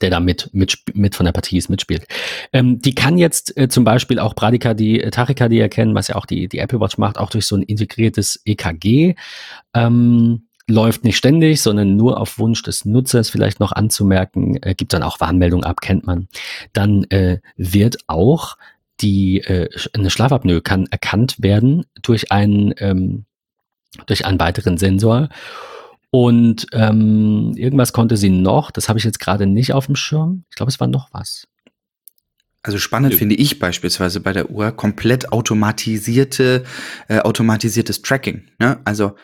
[0.00, 2.06] der da mit, mit, mit von der Partie ist, mitspielt.
[2.52, 6.26] Ähm, die kann jetzt äh, zum Beispiel auch Bradykardie, äh, Tachykardie erkennen, was ja auch
[6.26, 9.14] die, die Apple Watch macht, auch durch so ein integriertes EKG.
[9.74, 14.92] Ähm, läuft nicht ständig, sondern nur auf Wunsch des Nutzers vielleicht noch anzumerken, äh, gibt
[14.92, 16.28] dann auch Warnmeldung ab, kennt man.
[16.72, 18.56] Dann äh, wird auch
[19.00, 23.24] die äh, eine Schlafapnoe kann erkannt werden durch einen ähm,
[24.06, 25.28] durch einen weiteren Sensor
[26.10, 30.44] und ähm, irgendwas konnte sie noch, das habe ich jetzt gerade nicht auf dem Schirm.
[30.50, 31.46] Ich glaube, es war noch was.
[32.62, 33.18] Also spannend ja.
[33.18, 36.64] finde ich beispielsweise bei der Uhr komplett automatisierte,
[37.08, 38.42] äh, automatisiertes Tracking.
[38.58, 38.80] Ne?
[38.84, 39.16] Also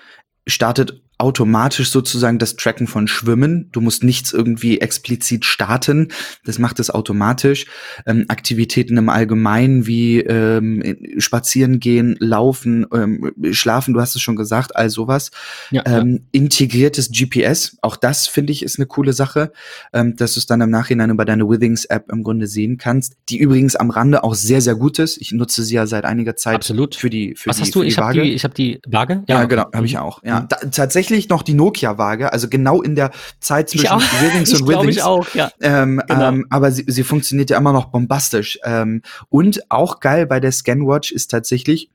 [0.46, 3.70] startet automatisch sozusagen das Tracken von Schwimmen.
[3.72, 6.08] Du musst nichts irgendwie explizit starten.
[6.44, 7.66] Das macht es automatisch.
[8.04, 10.82] Ähm, Aktivitäten im Allgemeinen wie ähm,
[11.18, 15.30] spazieren gehen, laufen, ähm, schlafen, du hast es schon gesagt, all sowas.
[15.70, 16.18] Ja, ähm, ja.
[16.32, 19.52] Integriertes GPS, auch das finde ich ist eine coole Sache,
[19.94, 23.38] ähm, dass du es dann im Nachhinein über deine Withings-App im Grunde sehen kannst, die
[23.38, 25.16] übrigens am Rande auch sehr, sehr gut ist.
[25.18, 26.94] Ich nutze sie ja seit einiger Zeit Absolut.
[26.94, 27.82] für die für Was die, hast du?
[27.82, 29.24] Ich habe die, ich hab die Waage.
[29.28, 30.22] Ja, ja genau, habe ich auch.
[30.22, 30.48] Ja, mhm.
[30.48, 34.96] da, tatsächlich tatsächlich noch die Nokia-Waage, also genau in der Zeit zwischen Withings und Withings.
[34.96, 35.50] Ich auch, ja.
[35.60, 36.28] Ähm, genau.
[36.28, 38.58] ähm, aber sie, sie funktioniert ja immer noch bombastisch.
[38.64, 41.90] Ähm, und auch geil bei der Scanwatch ist tatsächlich,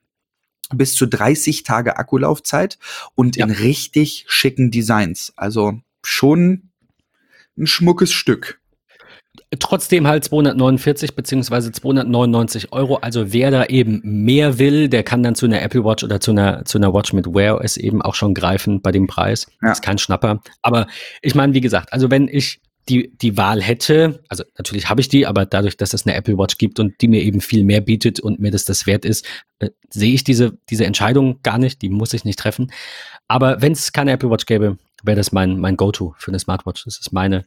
[0.74, 2.80] bis zu 30 Tage Akkulaufzeit
[3.15, 3.45] und ja.
[3.45, 5.34] in richtig schicken Designs.
[5.36, 6.69] Also schon
[7.58, 8.61] ein schmuckes Stück.
[9.60, 12.96] Trotzdem halt 249 beziehungsweise 299 Euro.
[12.98, 16.32] Also wer da eben mehr will, der kann dann zu einer Apple Watch oder zu
[16.32, 19.48] einer, zu einer Watch mit Wear OS eben auch schon greifen bei dem Preis.
[19.62, 19.72] Ja.
[19.72, 20.41] Ist kein Schnapper.
[20.62, 20.88] Aber
[21.22, 25.08] ich meine, wie gesagt, also wenn ich die, die Wahl hätte, also natürlich habe ich
[25.08, 27.80] die, aber dadurch, dass es eine Apple Watch gibt und die mir eben viel mehr
[27.80, 29.26] bietet und mir das das wert ist,
[29.60, 32.72] äh, sehe ich diese, diese Entscheidung gar nicht, die muss ich nicht treffen.
[33.28, 36.84] Aber wenn es keine Apple Watch gäbe, wäre das mein, mein Go-To für eine Smartwatch.
[36.86, 37.46] Das ist meine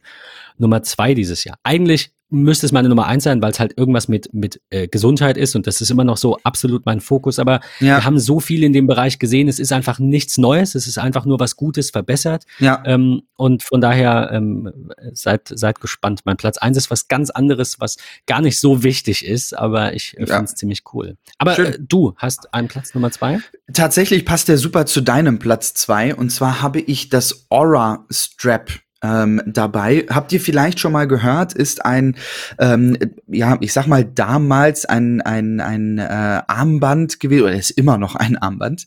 [0.57, 1.57] Nummer zwei dieses Jahr.
[1.63, 5.37] Eigentlich müsste es meine Nummer eins sein, weil es halt irgendwas mit, mit äh, Gesundheit
[5.37, 7.37] ist und das ist immer noch so absolut mein Fokus.
[7.37, 7.97] Aber ja.
[7.97, 10.97] wir haben so viel in dem Bereich gesehen, es ist einfach nichts Neues, es ist
[10.97, 12.45] einfach nur was Gutes verbessert.
[12.59, 12.81] Ja.
[12.85, 16.21] Ähm, und von daher ähm, seid, seid gespannt.
[16.25, 20.17] Mein Platz eins ist was ganz anderes, was gar nicht so wichtig ist, aber ich
[20.17, 21.17] äh, finde es ziemlich cool.
[21.37, 23.39] Aber äh, du hast einen Platz Nummer zwei?
[23.71, 28.71] Tatsächlich passt der super zu deinem Platz zwei und zwar habe ich das Aura Strap
[29.05, 30.05] ähm, dabei.
[30.09, 32.15] Habt ihr vielleicht schon mal gehört, ist ein,
[32.59, 37.97] ähm, ja, ich sag mal damals ein, ein, ein äh, Armband gewesen, oder ist immer
[37.97, 38.85] noch ein Armband,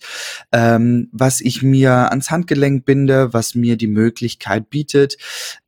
[0.53, 5.19] ähm, was ich mir ans Handgelenk binde, was mir die Möglichkeit bietet,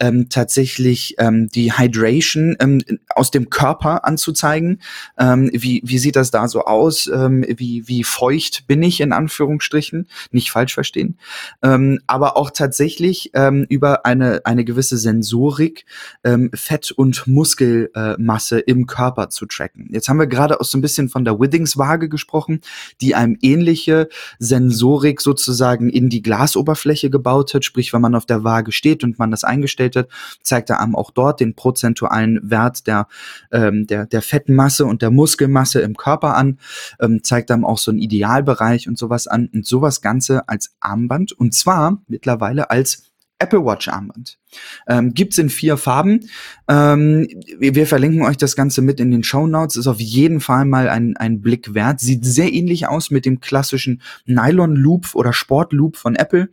[0.00, 2.80] ähm, tatsächlich ähm, die Hydration ähm,
[3.14, 4.80] aus dem Körper anzuzeigen.
[5.18, 7.10] Ähm, wie, wie sieht das da so aus?
[7.12, 10.08] Ähm, wie, wie feucht bin ich in Anführungsstrichen?
[10.32, 11.18] Nicht falsch verstehen.
[11.62, 15.84] Ähm, aber auch tatsächlich ähm, über eine eine gewisse Sensorik,
[16.24, 19.88] ähm, Fett- und Muskelmasse äh, im Körper zu tracken.
[19.90, 22.60] Jetzt haben wir gerade auch so ein bisschen von der Withings-Waage gesprochen,
[23.00, 27.64] die einem ähnliche Sensorik sozusagen in die Glasoberfläche gebaut hat.
[27.64, 30.08] Sprich, wenn man auf der Waage steht und man das eingestellt hat,
[30.42, 33.08] zeigt er einem auch dort den prozentualen Wert der,
[33.52, 36.58] ähm, der, der Fettmasse und der Muskelmasse im Körper an,
[37.00, 41.32] ähm, zeigt einem auch so einen Idealbereich und sowas an und sowas Ganze als Armband
[41.32, 43.09] und zwar mittlerweile als
[43.40, 44.38] Apple Watch Armband.
[44.86, 46.28] Ähm, gibt's in vier Farben.
[46.68, 47.26] Ähm,
[47.58, 49.76] wir, wir, verlinken euch das Ganze mit in den Show Notes.
[49.76, 52.00] Ist auf jeden Fall mal ein, ein Blick wert.
[52.00, 56.50] Sieht sehr ähnlich aus mit dem klassischen Nylon Loop oder Sport Loop von Apple.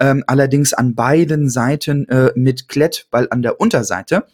[0.00, 4.26] Ähm, allerdings an beiden Seiten äh, mit Klett, weil an der Unterseite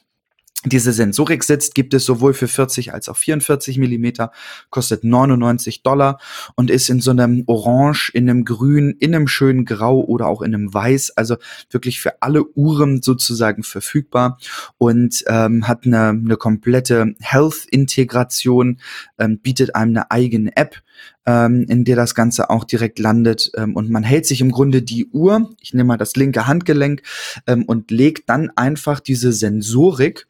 [0.66, 4.30] diese Sensorik sitzt, gibt es sowohl für 40 als auch 44 Millimeter,
[4.68, 6.18] kostet 99 Dollar
[6.54, 10.42] und ist in so einem Orange, in einem Grün, in einem schönen Grau oder auch
[10.42, 11.36] in einem Weiß, also
[11.70, 14.38] wirklich für alle Uhren sozusagen verfügbar
[14.76, 18.80] und ähm, hat eine, eine komplette Health-Integration,
[19.18, 20.82] ähm, bietet einem eine eigene App,
[21.26, 23.50] ähm, in der das Ganze auch direkt landet.
[23.56, 27.02] Ähm, und man hält sich im Grunde die Uhr, ich nehme mal das linke Handgelenk
[27.46, 30.26] ähm, und legt dann einfach diese Sensorik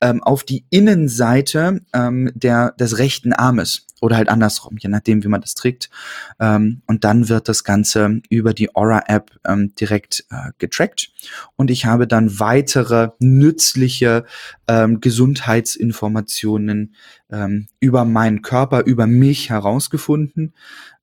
[0.00, 5.28] ähm, auf die Innenseite ähm, der, des rechten Armes oder halt andersrum, je nachdem, wie
[5.28, 5.90] man das trägt.
[6.38, 11.12] Ähm, und dann wird das Ganze über die Aura-App ähm, direkt äh, getrackt.
[11.56, 14.24] Und ich habe dann weitere nützliche
[14.68, 16.94] ähm, Gesundheitsinformationen
[17.30, 20.54] ähm, über meinen Körper, über mich herausgefunden.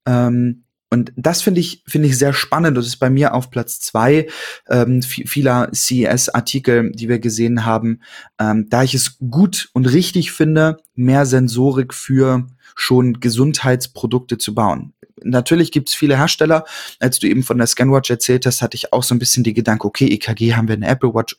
[0.05, 2.77] Ähm, und das finde ich, finde ich sehr spannend.
[2.77, 4.27] Das ist bei mir auf Platz zwei
[4.69, 8.01] ähm, vieler CES-Artikel, die wir gesehen haben,
[8.39, 14.93] ähm, da ich es gut und richtig finde, mehr Sensorik für schon Gesundheitsprodukte zu bauen.
[15.23, 16.65] Natürlich gibt es viele Hersteller.
[16.99, 19.53] Als du eben von der Scanwatch erzählt hast, hatte ich auch so ein bisschen die
[19.53, 21.37] Gedanke, okay, EKG haben wir in der Apple Watch,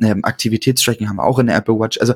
[0.00, 1.98] ähm, Aktivitätstracking haben wir auch in der Apple Watch.
[1.98, 2.14] Also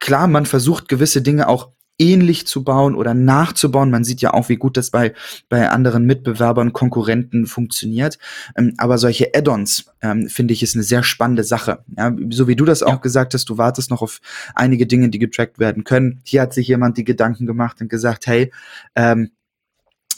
[0.00, 3.90] klar, man versucht gewisse Dinge auch ähnlich zu bauen oder nachzubauen.
[3.90, 5.14] Man sieht ja auch, wie gut das bei,
[5.48, 8.18] bei anderen Mitbewerbern, Konkurrenten funktioniert.
[8.56, 11.84] Ähm, aber solche Add-ons, ähm, finde ich, ist eine sehr spannende Sache.
[11.96, 14.20] Ja, so wie du das auch gesagt hast, du wartest noch auf
[14.54, 16.20] einige Dinge, die getrackt werden können.
[16.24, 18.52] Hier hat sich jemand die Gedanken gemacht und gesagt, hey,
[18.96, 19.30] ähm,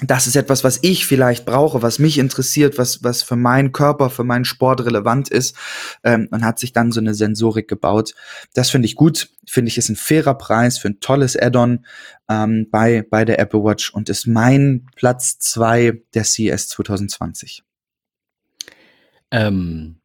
[0.01, 4.11] das ist etwas, was ich vielleicht brauche, was mich interessiert, was, was für meinen Körper,
[4.11, 5.57] für meinen Sport relevant ist
[6.05, 8.15] ähm, und hat sich dann so eine Sensorik gebaut.
[8.53, 11.87] Das finde ich gut, finde ich ist ein fairer Preis für ein tolles Add-on
[12.29, 17.63] ähm, bei, bei der Apple Watch und ist mein Platz zwei der CES 2020.
[19.31, 20.01] Ähm,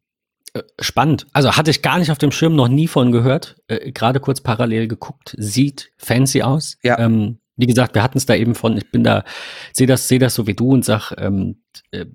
[0.54, 1.26] äh, spannend.
[1.34, 3.56] Also hatte ich gar nicht auf dem Schirm, noch nie von gehört.
[3.68, 5.34] Äh, Gerade kurz parallel geguckt.
[5.38, 6.78] Sieht fancy aus.
[6.82, 6.98] Ja.
[6.98, 9.24] Ähm, wie gesagt, wir hatten es da eben von, ich bin da,
[9.72, 12.06] sehe das, sehe das so wie du und sag, ähm, äh,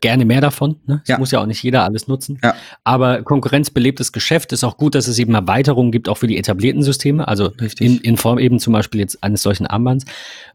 [0.00, 0.76] gerne mehr davon.
[0.86, 1.02] Ne?
[1.06, 1.18] Ja.
[1.18, 2.38] muss ja auch nicht jeder alles nutzen.
[2.42, 2.54] Ja.
[2.84, 6.82] Aber konkurrenzbelebtes Geschäft ist auch gut, dass es eben Erweiterungen gibt, auch für die etablierten
[6.82, 7.26] Systeme.
[7.26, 10.04] Also in, in Form eben zum Beispiel jetzt eines solchen Armbands.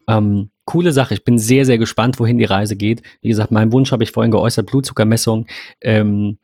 [0.08, 1.14] Ähm, coole Sache.
[1.14, 3.02] Ich bin sehr, sehr gespannt, wohin die Reise geht.
[3.22, 5.48] Wie gesagt, mein Wunsch habe ich vorhin geäußert, Blutzuckermessung.
[5.82, 6.38] Ähm,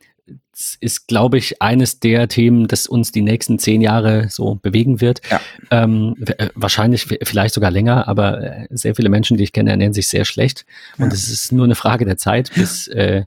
[0.80, 5.22] ist, glaube ich, eines der Themen, das uns die nächsten zehn Jahre so bewegen wird.
[5.30, 5.40] Ja.
[5.70, 9.94] Ähm, äh, wahrscheinlich vielleicht sogar länger, aber äh, sehr viele Menschen, die ich kenne, ernähren
[9.94, 10.66] sich sehr schlecht.
[10.98, 11.12] Und Ja.
[11.14, 13.24] es ist nur eine Frage der Zeit, bis äh,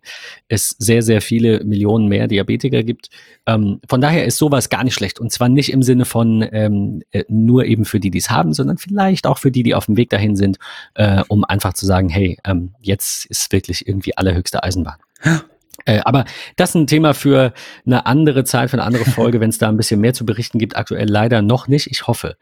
[0.47, 3.09] es sehr, sehr viele Millionen mehr Diabetiker gibt.
[3.47, 5.19] Ähm, von daher ist sowas gar nicht schlecht.
[5.19, 8.53] Und zwar nicht im Sinne von ähm, äh, nur eben für die, die es haben,
[8.53, 10.57] sondern vielleicht auch für die, die auf dem Weg dahin sind,
[10.93, 14.97] äh, um einfach zu sagen, hey, ähm, jetzt ist wirklich irgendwie allerhöchste Eisenbahn.
[15.23, 15.41] Ja.
[15.85, 17.53] Äh, aber das ist ein Thema für
[17.85, 20.59] eine andere Zeit, für eine andere Folge, wenn es da ein bisschen mehr zu berichten
[20.59, 20.75] gibt.
[20.75, 21.87] Aktuell leider noch nicht.
[21.87, 22.37] Ich hoffe.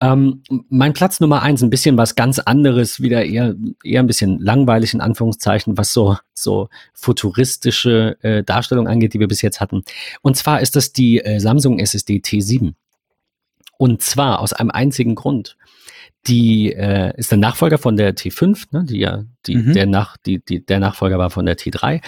[0.00, 4.38] Ähm, mein Platz Nummer eins, ein bisschen was ganz anderes, wieder eher, eher ein bisschen
[4.38, 9.82] langweilig in Anführungszeichen, was so, so futuristische äh, Darstellung angeht, die wir bis jetzt hatten.
[10.20, 12.74] Und zwar ist das die äh, Samsung SSD T7.
[13.82, 15.56] Und zwar aus einem einzigen Grund.
[16.28, 19.72] Die äh, ist der Nachfolger von der T5, ne, die ja die, Mhm.
[19.72, 22.00] der, nach, die, die, der Nachfolger war von der T3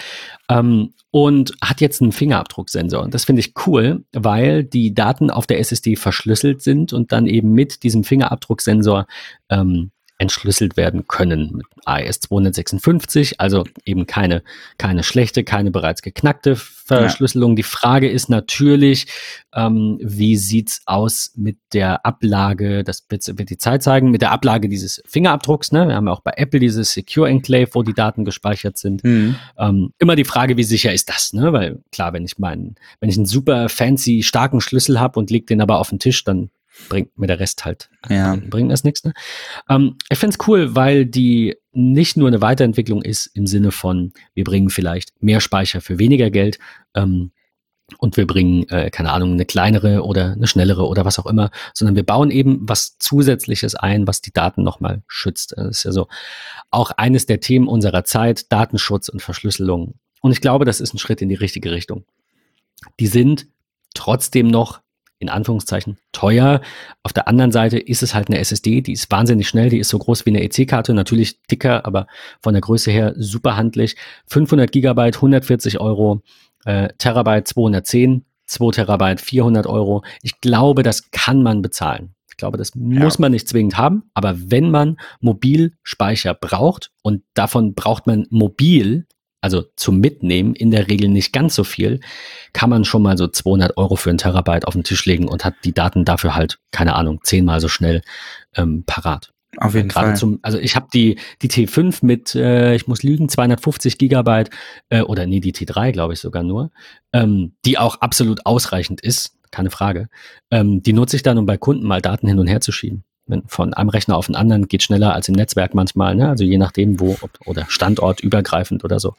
[0.47, 3.03] ähm, und hat jetzt einen Fingerabdrucksensor.
[3.03, 7.27] Und das finde ich cool, weil die Daten auf der SSD verschlüsselt sind und dann
[7.27, 9.05] eben mit diesem Fingerabdrucksensor
[9.49, 14.43] ähm, entschlüsselt werden können mit AES 256, also eben keine,
[14.77, 17.55] keine schlechte, keine bereits geknackte Verschlüsselung.
[17.55, 19.07] Die Frage ist natürlich,
[19.53, 24.31] ähm, wie sieht's aus mit der Ablage, das wird, wird die Zeit zeigen, mit der
[24.31, 25.71] Ablage dieses Fingerabdrucks.
[25.71, 25.87] Ne?
[25.87, 29.03] Wir haben ja auch bei Apple dieses Secure Enclave, wo die Daten gespeichert sind.
[29.03, 29.35] Mhm.
[29.57, 31.51] Ähm, immer die Frage, wie sicher ist das, ne?
[31.51, 35.47] Weil klar, wenn ich meinen, wenn ich einen super fancy, starken Schlüssel habe und leg
[35.47, 36.49] den aber auf den Tisch, dann
[36.89, 38.35] bringt mir der Rest halt, Ja.
[38.35, 39.03] bringt, das nichts.
[39.03, 39.13] Ne?
[39.69, 44.43] Ähm, ich find's cool, weil die nicht nur eine Weiterentwicklung ist im Sinne von, wir
[44.43, 46.59] bringen vielleicht mehr Speicher für weniger Geld,
[46.93, 47.31] ähm,
[47.99, 51.51] und wir bringen, äh, keine Ahnung, eine kleinere oder eine schnellere oder was auch immer,
[51.73, 55.53] sondern wir bauen eben was Zusätzliches ein, was die Daten nochmal schützt.
[55.55, 56.07] Das ist ja so
[56.71, 59.99] auch eines der Themen unserer Zeit, Datenschutz und Verschlüsselung.
[60.21, 62.05] Und ich glaube, das ist ein Schritt in die richtige Richtung.
[62.99, 63.47] Die sind
[63.93, 64.81] trotzdem noch
[65.19, 66.61] in Anführungszeichen teuer.
[67.03, 69.89] Auf der anderen Seite ist es halt eine SSD, die ist wahnsinnig schnell, die ist
[69.89, 72.07] so groß wie eine EC-Karte, natürlich dicker, aber
[72.41, 73.95] von der Größe her super handlich.
[74.27, 76.21] 500 Gigabyte, 140 Euro,
[76.65, 80.03] äh, Terabyte 210, 2 Terabyte 400 Euro.
[80.21, 82.15] Ich glaube, das kann man bezahlen.
[82.29, 87.75] Ich glaube, das muss man nicht zwingend haben, aber wenn man Mobilspeicher braucht und davon
[87.75, 89.07] braucht man mobil,
[89.41, 91.99] also zum Mitnehmen in der Regel nicht ganz so viel,
[92.53, 95.45] kann man schon mal so 200 Euro für einen Terabyte auf den Tisch legen und
[95.45, 98.01] hat die Daten dafür halt, keine Ahnung, zehnmal so schnell
[98.55, 99.31] ähm, parat.
[99.57, 100.15] Auf jeden Gerade Fall.
[100.17, 104.49] zum, also ich habe die, die T5 mit, äh, ich muss lügen, 250 Gigabyte,
[104.89, 106.71] äh, oder nee, die T3 glaube ich sogar nur,
[107.13, 110.09] ähm, die auch absolut ausreichend ist, keine Frage.
[110.51, 113.03] Ähm, die nutze ich dann, um bei Kunden mal Daten hin und her zu schieben.
[113.47, 116.29] Von einem Rechner auf den anderen geht schneller als im Netzwerk manchmal, ne?
[116.29, 119.15] also je nachdem wo oder standortübergreifend oder so.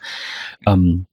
[0.66, 1.06] Ähm,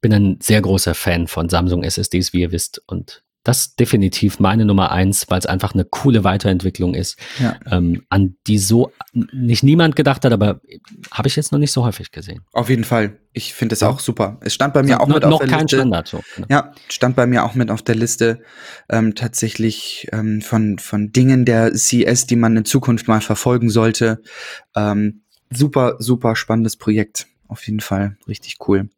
[0.00, 2.82] bin ein sehr großer Fan von Samsung SSDs, wie ihr wisst.
[2.86, 7.56] Und das ist definitiv meine Nummer eins, weil es einfach eine coole Weiterentwicklung ist, Ja.
[7.70, 10.60] ähm, an die so nicht niemand gedacht hat, aber
[11.12, 12.40] habe ich jetzt noch nicht so häufig gesehen.
[12.52, 13.18] Auf jeden Fall.
[13.32, 14.38] Ich finde es auch super.
[14.40, 15.76] Es stand bei mir auch no, mit auf noch der kein Liste.
[15.76, 16.08] Standard.
[16.08, 16.22] So.
[16.34, 16.48] Genau.
[16.50, 18.42] Ja, stand bei mir auch mit auf der Liste
[18.88, 24.22] ähm, tatsächlich ähm, von, von Dingen der CS, die man in Zukunft mal verfolgen sollte.
[24.74, 27.28] Ähm, super, super spannendes Projekt.
[27.46, 28.16] Auf jeden Fall.
[28.26, 28.88] Richtig cool.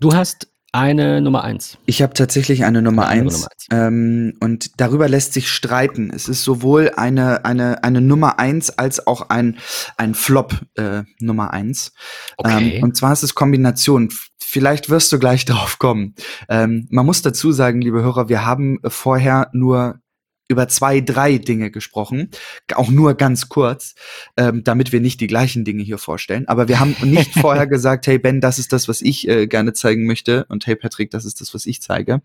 [0.00, 1.78] Du hast eine Nummer eins.
[1.86, 3.66] Ich habe tatsächlich eine Nummer Eine eins, Nummer eins.
[3.70, 6.10] Ähm, und darüber lässt sich streiten.
[6.14, 9.58] Es ist sowohl eine, eine, eine Nummer eins als auch ein,
[9.96, 11.92] ein Flop äh, Nummer eins.
[12.36, 12.76] Okay.
[12.76, 14.10] Ähm, und zwar ist es Kombination.
[14.38, 16.14] Vielleicht wirst du gleich drauf kommen.
[16.48, 20.00] Ähm, man muss dazu sagen, liebe Hörer, wir haben vorher nur
[20.48, 22.30] über zwei, drei Dinge gesprochen,
[22.74, 23.94] auch nur ganz kurz,
[24.36, 26.48] ähm, damit wir nicht die gleichen Dinge hier vorstellen.
[26.48, 29.74] Aber wir haben nicht vorher gesagt, hey Ben, das ist das, was ich äh, gerne
[29.74, 32.22] zeigen möchte und hey Patrick, das ist das, was ich zeige,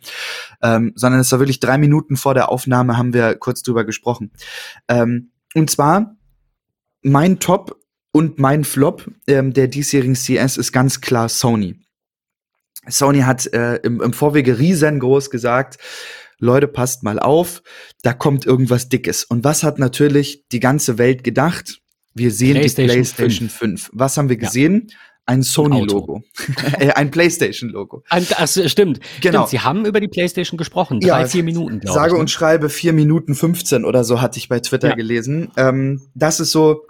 [0.62, 4.31] ähm, sondern es war wirklich drei Minuten vor der Aufnahme haben wir kurz drüber gesprochen.
[4.88, 6.15] Ähm, und zwar
[7.01, 7.79] mein Top
[8.12, 11.79] und mein Flop ähm, der diesjährigen CS ist ganz klar Sony.
[12.88, 15.77] Sony hat äh, im, im Vorwege riesengroß gesagt,
[16.43, 17.63] Leute, passt mal auf,
[18.01, 19.23] da kommt irgendwas Dickes.
[19.23, 21.79] Und was hat natürlich die ganze Welt gedacht?
[22.13, 23.89] Wir sehen PlayStation die PlayStation 5.
[23.93, 24.41] Was haben wir Ja.
[24.47, 24.91] gesehen?
[25.25, 26.21] ein Sony-Logo.
[26.79, 28.03] Äh, ein PlayStation-Logo.
[28.10, 28.99] Ach, stimmt.
[29.21, 29.47] Genau.
[29.47, 30.99] Stimmt, Sie haben über die PlayStation gesprochen.
[30.99, 32.13] Drei, Ja, vier Minuten, glaube Sage ich.
[32.15, 32.19] ne?
[32.19, 34.95] und schreibe vier Minuten 15 oder so hatte ich bei Twitter Ja.
[34.95, 35.49] gelesen.
[35.56, 36.82] Ähm, das ist so,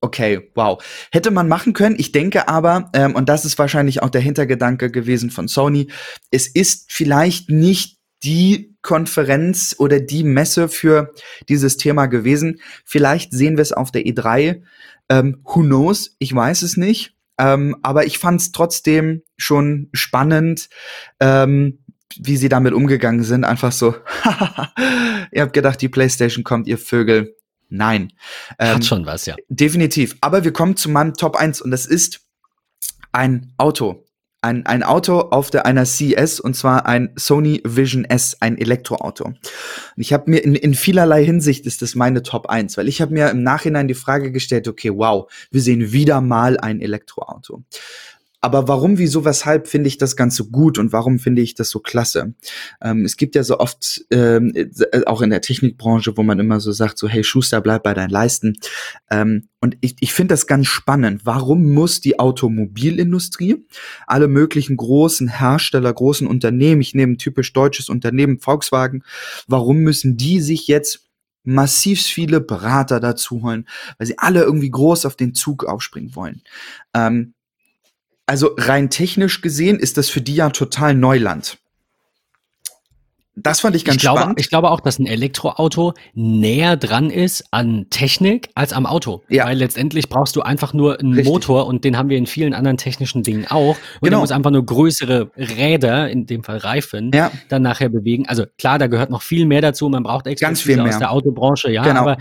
[0.00, 0.80] okay, wow.
[1.10, 1.96] Hätte man machen können.
[1.98, 5.88] Ich denke aber, ähm, und das ist wahrscheinlich auch der Hintergedanke gewesen von Sony,
[6.30, 11.12] es ist vielleicht nicht die Konferenz oder die Messe für
[11.48, 12.60] dieses Thema gewesen.
[12.84, 14.62] Vielleicht sehen wir es auf der E3.
[15.08, 16.16] Ähm, who knows?
[16.18, 17.14] Ich weiß es nicht.
[17.38, 20.68] Ähm, aber ich fand es trotzdem schon spannend,
[21.20, 21.78] ähm,
[22.16, 23.44] wie sie damit umgegangen sind.
[23.44, 23.94] Einfach so,
[25.32, 27.34] ihr habt gedacht, die PlayStation kommt, ihr Vögel.
[27.70, 28.12] Nein.
[28.58, 29.36] Ähm, Hat schon was, ja.
[29.48, 30.16] Definitiv.
[30.20, 32.20] Aber wir kommen zu meinem Top 1 und das ist
[33.12, 34.04] ein Auto.
[34.42, 39.24] Ein, ein Auto auf der einer CES und zwar ein Sony Vision S, ein Elektroauto.
[39.26, 39.38] Und
[39.96, 43.12] ich habe mir in, in vielerlei Hinsicht ist das meine Top 1, weil ich habe
[43.12, 47.64] mir im Nachhinein die Frage gestellt, okay, wow, wir sehen wieder mal ein Elektroauto.
[48.40, 51.78] Aber warum, wieso, weshalb finde ich das Ganze gut und warum finde ich das so
[51.78, 52.34] klasse?
[52.80, 56.58] Ähm, es gibt ja so oft, ähm, äh, auch in der Technikbranche, wo man immer
[56.60, 58.56] so sagt, so hey Schuster, bleib bei deinen Leisten.
[59.10, 61.22] Ähm, und ich, ich finde das ganz spannend.
[61.24, 63.66] Warum muss die Automobilindustrie,
[64.06, 69.04] alle möglichen großen Hersteller, großen Unternehmen, ich nehme ein typisch deutsches Unternehmen, Volkswagen,
[69.48, 71.06] warum müssen die sich jetzt
[71.42, 73.66] massiv viele Berater dazu holen,
[73.98, 76.42] weil sie alle irgendwie groß auf den Zug aufspringen wollen?
[76.94, 77.34] Ähm,
[78.30, 81.58] also rein technisch gesehen ist das für die ja total Neuland.
[83.34, 84.40] Das fand ich ganz ich glaube, spannend.
[84.40, 89.22] ich glaube auch, dass ein Elektroauto näher dran ist an Technik als am Auto.
[89.28, 89.46] Ja.
[89.46, 91.32] Weil letztendlich brauchst du einfach nur einen Richtig.
[91.32, 93.76] Motor und den haben wir in vielen anderen technischen Dingen auch.
[93.76, 94.16] Und Genau.
[94.18, 98.28] du musst einfach nur größere Räder, in dem Fall Reifen, ja, dann nachher bewegen.
[98.28, 99.88] Also klar, da gehört noch viel mehr dazu.
[99.88, 100.86] Man braucht Ganz Expertise viel mehr.
[100.92, 101.82] aus der Autobranche, ja.
[101.82, 102.00] Genau.
[102.02, 102.18] Aber,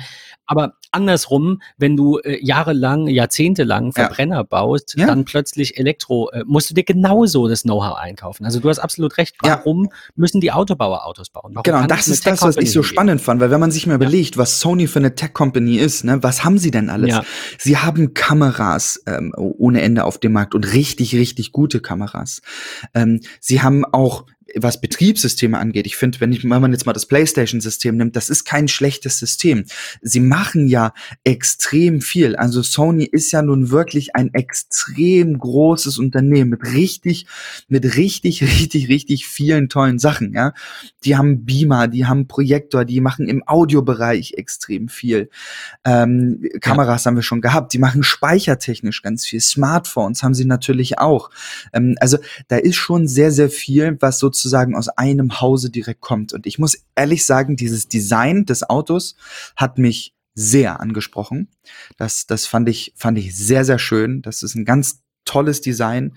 [0.49, 3.91] aber andersrum, wenn du äh, jahrelang, jahrzehntelang Ja.
[3.91, 5.05] Verbrenner baust, Ja.
[5.05, 8.45] dann plötzlich Elektro, äh, musst du dir genauso das Know-how einkaufen.
[8.45, 9.35] Also du hast absolut recht.
[9.45, 9.57] Ja.
[9.59, 11.51] Warum müssen die Autobauer Autos bauen?
[11.53, 13.93] Warum Genau, das ist das, was ich so spannend fand, weil wenn man sich mal
[13.93, 17.09] überlegt, was Sony für eine Tech-Company ist, ne, was haben sie denn alles?
[17.11, 17.23] Ja.
[17.59, 22.41] Sie haben Kameras ähm, ohne Ende auf dem Markt und richtig, richtig gute Kameras.
[22.95, 24.25] Ähm, sie haben auch
[24.55, 28.29] was Betriebssysteme angeht, ich finde, wenn, ich, wenn man jetzt mal das PlayStation-System nimmt, das
[28.29, 29.65] ist kein schlechtes System.
[30.01, 30.93] Sie machen ja
[31.23, 32.35] extrem viel.
[32.35, 37.25] Also Sony ist ja nun wirklich ein extrem großes Unternehmen mit richtig,
[37.67, 40.33] mit richtig, richtig, richtig vielen tollen Sachen.
[40.33, 40.53] Ja,
[41.03, 45.29] die haben Beamer, die haben Projektor, die machen im Audiobereich extrem viel.
[45.85, 49.39] Ähm, Kameras haben wir schon gehabt, die machen speichertechnisch ganz viel.
[49.39, 51.29] Smartphones haben sie natürlich auch.
[51.73, 56.33] Ähm, also da ist schon sehr, sehr viel, was sozusagen aus einem Hause direkt kommt.
[56.33, 59.15] Und ich muss ehrlich sagen, dieses Design des Autos
[59.55, 61.49] hat mich sehr angesprochen.
[61.97, 64.21] Das, das fand ich, fand ich sehr, sehr schön.
[64.21, 66.13] Das ist ein ganz tolles Design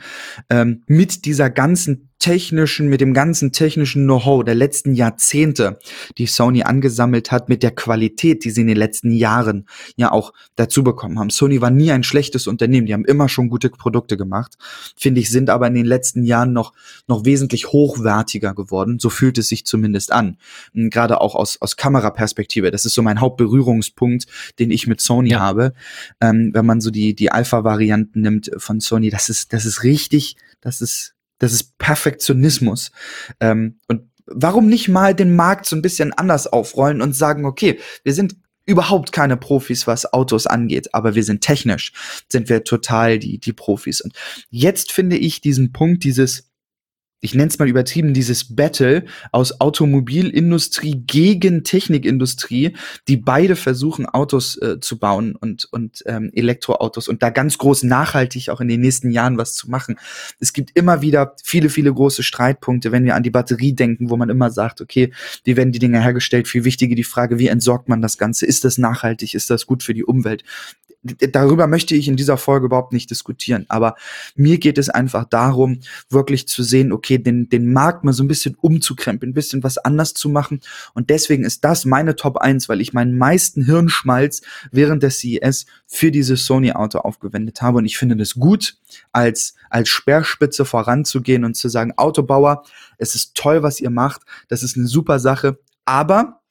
[0.48, 5.80] ähm, mit dieser ganzen technischen, mit dem ganzen technischen Know-how der letzten Jahrzehnte,
[6.18, 10.32] die Sony angesammelt hat, mit der Qualität, die sie in den letzten Jahren ja auch
[10.54, 11.30] dazu bekommen haben.
[11.30, 14.54] Sony war nie ein schlechtes Unternehmen, die haben immer schon gute Produkte gemacht,
[14.96, 16.72] finde ich, sind aber in den letzten Jahren noch,
[17.08, 20.36] noch wesentlich hochwertiger geworden, so fühlt es sich zumindest an.
[20.74, 24.26] Gerade auch aus, aus Kameraperspektive, das ist so mein Hauptberührungspunkt,
[24.60, 25.40] den ich mit Sony Ja.
[25.40, 25.72] habe.
[26.20, 30.36] Ähm, wenn man so die, die Alpha-Varianten nimmt von Sony, das ist, das ist richtig,
[30.60, 32.90] das ist, das ist Perfektionismus.
[33.40, 37.80] Ähm, und warum nicht mal den Markt so ein bisschen anders aufrollen und sagen, okay,
[38.04, 41.92] wir sind überhaupt keine Profis, was Autos angeht, aber wir sind technisch,
[42.28, 44.00] sind wir total die, die Profis.
[44.00, 44.14] Und
[44.50, 46.51] jetzt finde ich diesen Punkt, dieses,
[47.24, 54.60] ich nenne es mal übertrieben, dieses Battle aus Automobilindustrie gegen Technikindustrie, die beide versuchen, Autos
[54.60, 58.80] äh, zu bauen und, und ähm, Elektroautos und da ganz groß nachhaltig auch in den
[58.80, 60.00] nächsten Jahren was zu machen.
[60.40, 64.16] Es gibt immer wieder viele, viele große Streitpunkte, wenn wir an die Batterie denken, wo
[64.16, 65.12] man immer sagt, okay,
[65.44, 66.48] wie werden die Dinge hergestellt?
[66.48, 68.46] Viel wichtiger die Frage, wie entsorgt man das Ganze?
[68.46, 69.34] Ist das nachhaltig?
[69.34, 70.42] Ist das gut für die Umwelt?
[71.02, 73.66] Darüber möchte ich in dieser Folge überhaupt nicht diskutieren.
[73.68, 73.96] Aber
[74.36, 78.28] mir geht es einfach darum, wirklich zu sehen, okay, den, den Markt mal so ein
[78.28, 80.60] bisschen umzukrempeln, ein bisschen was anders zu machen.
[80.94, 85.66] Und deswegen ist das meine Top 1, weil ich meinen meisten Hirnschmalz während der CES
[85.86, 87.78] für dieses Sony-Auto aufgewendet habe.
[87.78, 88.76] Und ich finde das gut,
[89.10, 92.64] als, als Speerspitze voranzugehen und zu sagen, Autobauer,
[92.98, 94.22] es ist toll, was ihr macht.
[94.46, 95.58] Das ist eine super Sache.
[95.84, 96.41] Aber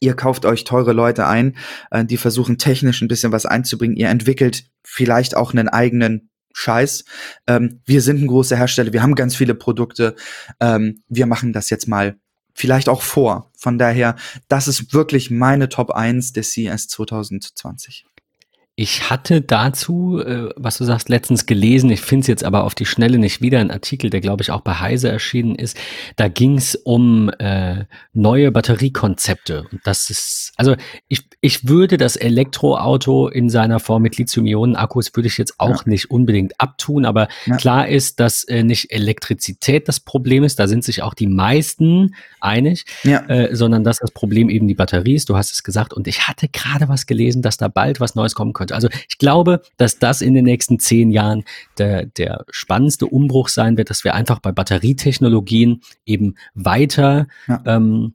[0.00, 1.56] Ihr kauft euch teure Leute ein,
[1.90, 3.96] äh, die versuchen technisch ein bisschen was einzubringen.
[3.96, 7.04] Ihr entwickelt vielleicht auch einen eigenen Scheiß.
[7.46, 10.16] Ähm, wir sind ein großer Hersteller, wir haben ganz viele Produkte.
[10.60, 12.16] Ähm, wir machen das jetzt mal
[12.54, 13.50] vielleicht auch vor.
[13.56, 14.16] Von daher,
[14.48, 18.06] das ist wirklich meine Top 1 des CES 2020.
[18.78, 22.74] ich hatte dazu, äh, was du sagst, letztens gelesen, ich finde es jetzt aber auf
[22.74, 25.78] die Schnelle nicht wieder, ein Artikel, der glaube ich auch bei Heise erschienen ist.
[26.16, 29.64] Da ging es um äh, neue Batteriekonzepte.
[29.72, 30.76] Und das ist, also
[31.08, 35.90] ich, ich würde das Elektroauto in seiner Form mit Lithium-Ionen-Akkus würde ich jetzt auch ja.
[35.90, 37.56] nicht unbedingt abtun, aber ja.
[37.56, 42.14] klar ist, dass äh, nicht Elektrizität das Problem ist, da sind sich auch die meisten
[42.40, 43.20] einig, ja.
[43.28, 45.30] äh, sondern dass das Problem eben die Batterie ist.
[45.30, 45.94] Du hast es gesagt.
[45.94, 48.74] Und ich hatte gerade was gelesen, dass da bald was Neues kommen könnte könnte.
[48.74, 51.44] Also ich glaube, dass das in den nächsten zehn Jahren
[51.78, 57.62] der, der spannendste Umbruch sein wird, dass wir einfach bei Batterietechnologien eben weiter ja.
[57.66, 58.14] ähm,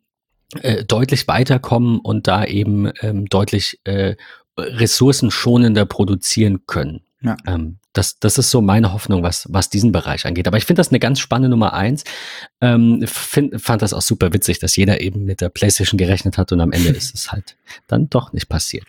[0.61, 4.15] äh, deutlich weiterkommen und da eben ähm, deutlich äh,
[4.57, 7.01] ressourcenschonender produzieren können.
[7.21, 7.37] Ja.
[7.45, 10.47] Ähm, das, das ist so meine Hoffnung, was, was diesen Bereich angeht.
[10.47, 12.03] Aber ich finde das eine ganz spannende Nummer eins.
[12.61, 16.51] Ähm, find, fand das auch super witzig, dass jeder eben mit der PlayStation gerechnet hat
[16.51, 18.85] und am Ende ist es halt dann doch nicht passiert.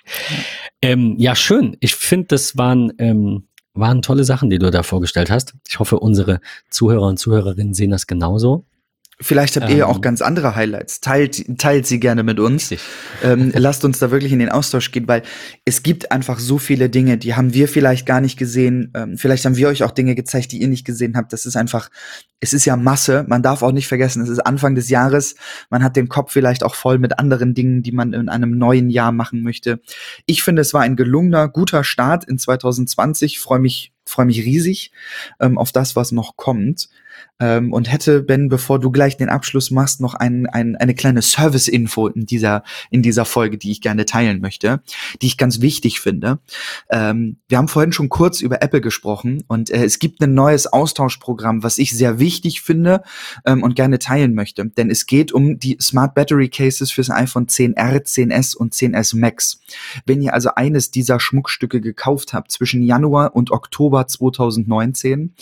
[0.81, 1.77] Ähm, ja, schön.
[1.81, 3.45] Ich finde, das waren, ähm,
[3.75, 5.55] waren tolle Sachen, die du da vorgestellt hast.
[5.69, 6.41] Ich hoffe, unsere
[6.71, 8.67] Zuhörer und Zuhörerinnen sehen das genauso.
[9.23, 10.03] Vielleicht habt ihr ja auch ähm.
[10.03, 11.01] ganz andere Highlights.
[11.01, 12.75] Teilt, teilt sie gerne mit uns.
[13.23, 15.23] Ähm, lasst uns da wirklich in den Austausch gehen, weil
[15.65, 18.91] es gibt einfach so viele Dinge, die haben wir vielleicht gar nicht gesehen.
[18.95, 21.33] Ähm, vielleicht haben wir euch auch Dinge gezeigt, die ihr nicht gesehen habt.
[21.33, 21.89] Das ist einfach,
[22.41, 23.25] es ist ja Masse.
[23.29, 25.37] Man darf auch nicht vergessen, es ist Anfang des Jahres.
[25.71, 28.91] Man hat den Kopf vielleicht auch voll mit anderen Dingen, die man in einem neuen
[28.91, 29.81] Jahr machen möchte.
[30.27, 33.39] Ich finde, es war ein gelungener, guter Start in 2020.
[33.39, 34.93] Freue mich, freue mich riesig
[35.41, 36.89] ähm, auf das, was noch kommt.
[37.43, 41.23] Ähm, und hätte, Ben, bevor du gleich den Abschluss machst, noch ein, ein, eine kleine
[41.23, 44.81] Service-Info in dieser, in dieser Folge, die ich gerne teilen möchte,
[45.21, 46.39] die ich ganz wichtig finde.
[46.89, 50.69] Ähm, wir haben vorhin schon kurz über Apple gesprochen und äh, es gibt ein neues
[50.69, 53.03] Austauschprogramm, was ich sehr wichtig finde
[53.45, 54.65] ähm, und gerne teilen möchte.
[54.67, 59.61] Denn es geht um die Smart Battery Cases fürs iPhone 10R, 10S und 10S Max.
[60.07, 65.35] Wenn ihr also eines dieser Schmuckstücke gekauft habt zwischen Januar und Oktober 2019,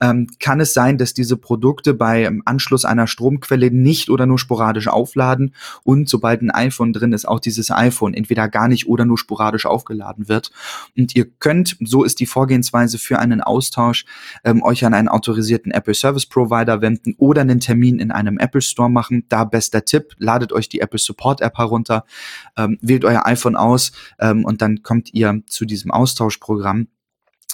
[0.00, 4.88] ähm, kann es sein, dass diese Produkte beim Anschluss einer Stromquelle nicht oder nur sporadisch
[4.88, 9.18] aufladen und sobald ein iPhone drin ist, auch dieses iPhone entweder gar nicht oder nur
[9.18, 10.50] sporadisch aufgeladen wird.
[10.96, 14.04] Und ihr könnt, so ist die Vorgehensweise für einen Austausch,
[14.44, 18.62] ähm, euch an einen autorisierten Apple Service Provider wenden oder einen Termin in einem Apple
[18.62, 19.24] Store machen.
[19.28, 22.04] Da bester Tipp, ladet euch die Apple Support App herunter,
[22.56, 26.88] ähm, wählt euer iPhone aus ähm, und dann kommt ihr zu diesem Austauschprogramm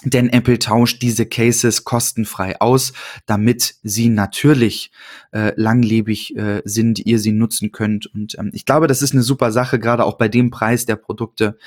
[0.03, 2.93] denn Apple tauscht diese Cases kostenfrei aus,
[3.25, 4.91] damit sie natürlich
[5.31, 8.05] äh, langlebig äh, sind, ihr sie nutzen könnt.
[8.05, 10.97] Und ähm, ich glaube, das ist eine super Sache, gerade auch bei dem Preis der
[10.97, 11.57] Produkte.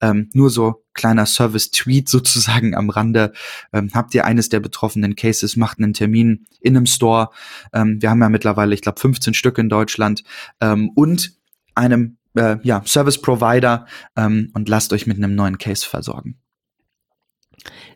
[0.00, 3.32] Ähm, nur so kleiner Service-Tweet sozusagen am Rande.
[3.72, 7.30] Ähm, habt ihr eines der betroffenen Cases, macht einen Termin in einem Store.
[7.72, 10.22] Ähm, wir haben ja mittlerweile, ich glaube, 15 Stück in Deutschland.
[10.60, 11.32] Ähm, und
[11.74, 13.86] einem äh, ja, Service-Provider
[14.16, 16.38] ähm, und lasst euch mit einem neuen Case versorgen.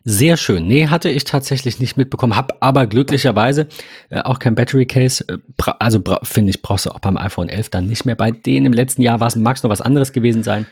[0.03, 0.67] Sehr schön.
[0.67, 3.67] Nee, hatte ich tatsächlich nicht mitbekommen, hab aber glücklicherweise
[4.09, 5.25] äh, auch kein Battery Case.
[5.27, 5.37] Äh,
[5.79, 8.15] also finde ich, brauchst du auch beim iPhone 11 dann nicht mehr.
[8.15, 10.67] Bei denen im letzten Jahr war es, mag es noch was anderes gewesen sein.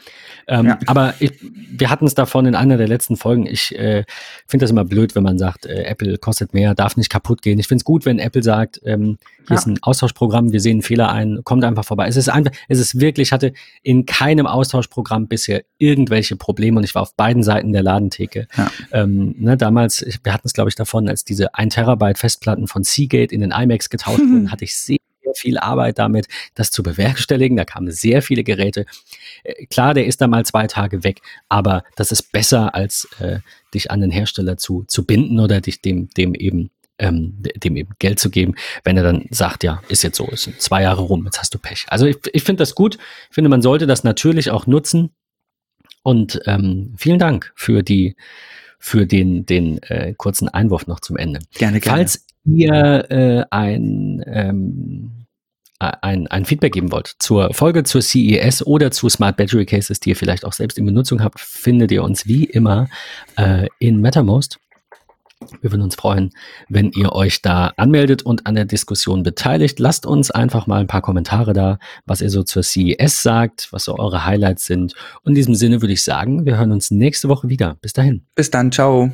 [0.48, 0.80] Ähm, ja.
[0.86, 3.46] Aber ich, wir hatten es davon in einer der letzten Folgen.
[3.46, 4.04] Ich äh,
[4.48, 7.60] finde das immer blöd, wenn man sagt, äh, Apple kostet mehr, darf nicht kaputt gehen.
[7.60, 9.18] Ich finde es gut, wenn Apple sagt, ähm,
[9.48, 9.56] hier ja.
[9.56, 12.08] ist ein Austauschprogramm, wir sehen einen Fehler ein, kommt einfach vorbei.
[12.08, 16.84] Es ist einfach, es ist wirklich, ich hatte in keinem Austauschprogramm bisher irgendwelche Probleme und
[16.84, 18.48] ich war auf beiden Seiten der Ladentheke.
[18.58, 18.72] Ja.
[18.92, 22.84] Ähm, ne, damals, wir hatten es glaube ich davon, als diese 1 Terabyte Festplatten von
[22.84, 24.98] Seagate in den iMacs getauscht wurden, hatte ich sehr
[25.36, 27.58] viel Arbeit damit, das zu bewerkstelligen.
[27.58, 28.86] Da kamen sehr viele Geräte.
[29.44, 33.40] Äh, klar, der ist da mal zwei Tage weg, aber das ist besser, als äh,
[33.74, 36.70] dich an den Hersteller zu, zu binden oder dich dem, dem eben
[37.00, 40.50] ähm, dem eben Geld zu geben, wenn er dann sagt, ja, ist jetzt so, ist
[40.62, 41.86] zwei Jahre rum, jetzt hast du Pech.
[41.90, 42.98] Also ich, ich finde das gut.
[43.30, 45.10] Ich finde, man sollte das natürlich auch nutzen.
[46.04, 48.16] Und ähm, vielen Dank für die
[48.78, 51.40] für den den äh, kurzen Einwurf noch zum Ende.
[51.54, 51.98] Gerne, gerne.
[51.98, 55.23] Falls ihr äh, ein ähm,
[55.92, 60.10] ein, ein Feedback geben wollt zur Folge zur CES oder zu Smart Battery Cases, die
[60.10, 62.88] ihr vielleicht auch selbst in Benutzung habt, findet ihr uns wie immer
[63.38, 64.60] äh, in MetaMost.
[65.62, 66.32] Wir würden uns freuen,
[66.70, 69.80] wenn ihr euch da anmeldet und an der Diskussion beteiligt.
[69.80, 73.86] Lasst uns einfach mal ein paar Kommentare da, was ihr so zur CES sagt, was
[73.86, 74.94] so eure Highlights sind.
[75.24, 77.76] Und in diesem Sinne würde ich sagen, wir hören uns nächste Woche wieder.
[77.82, 78.26] Bis dahin.
[78.36, 79.12] Bis dann, ciao.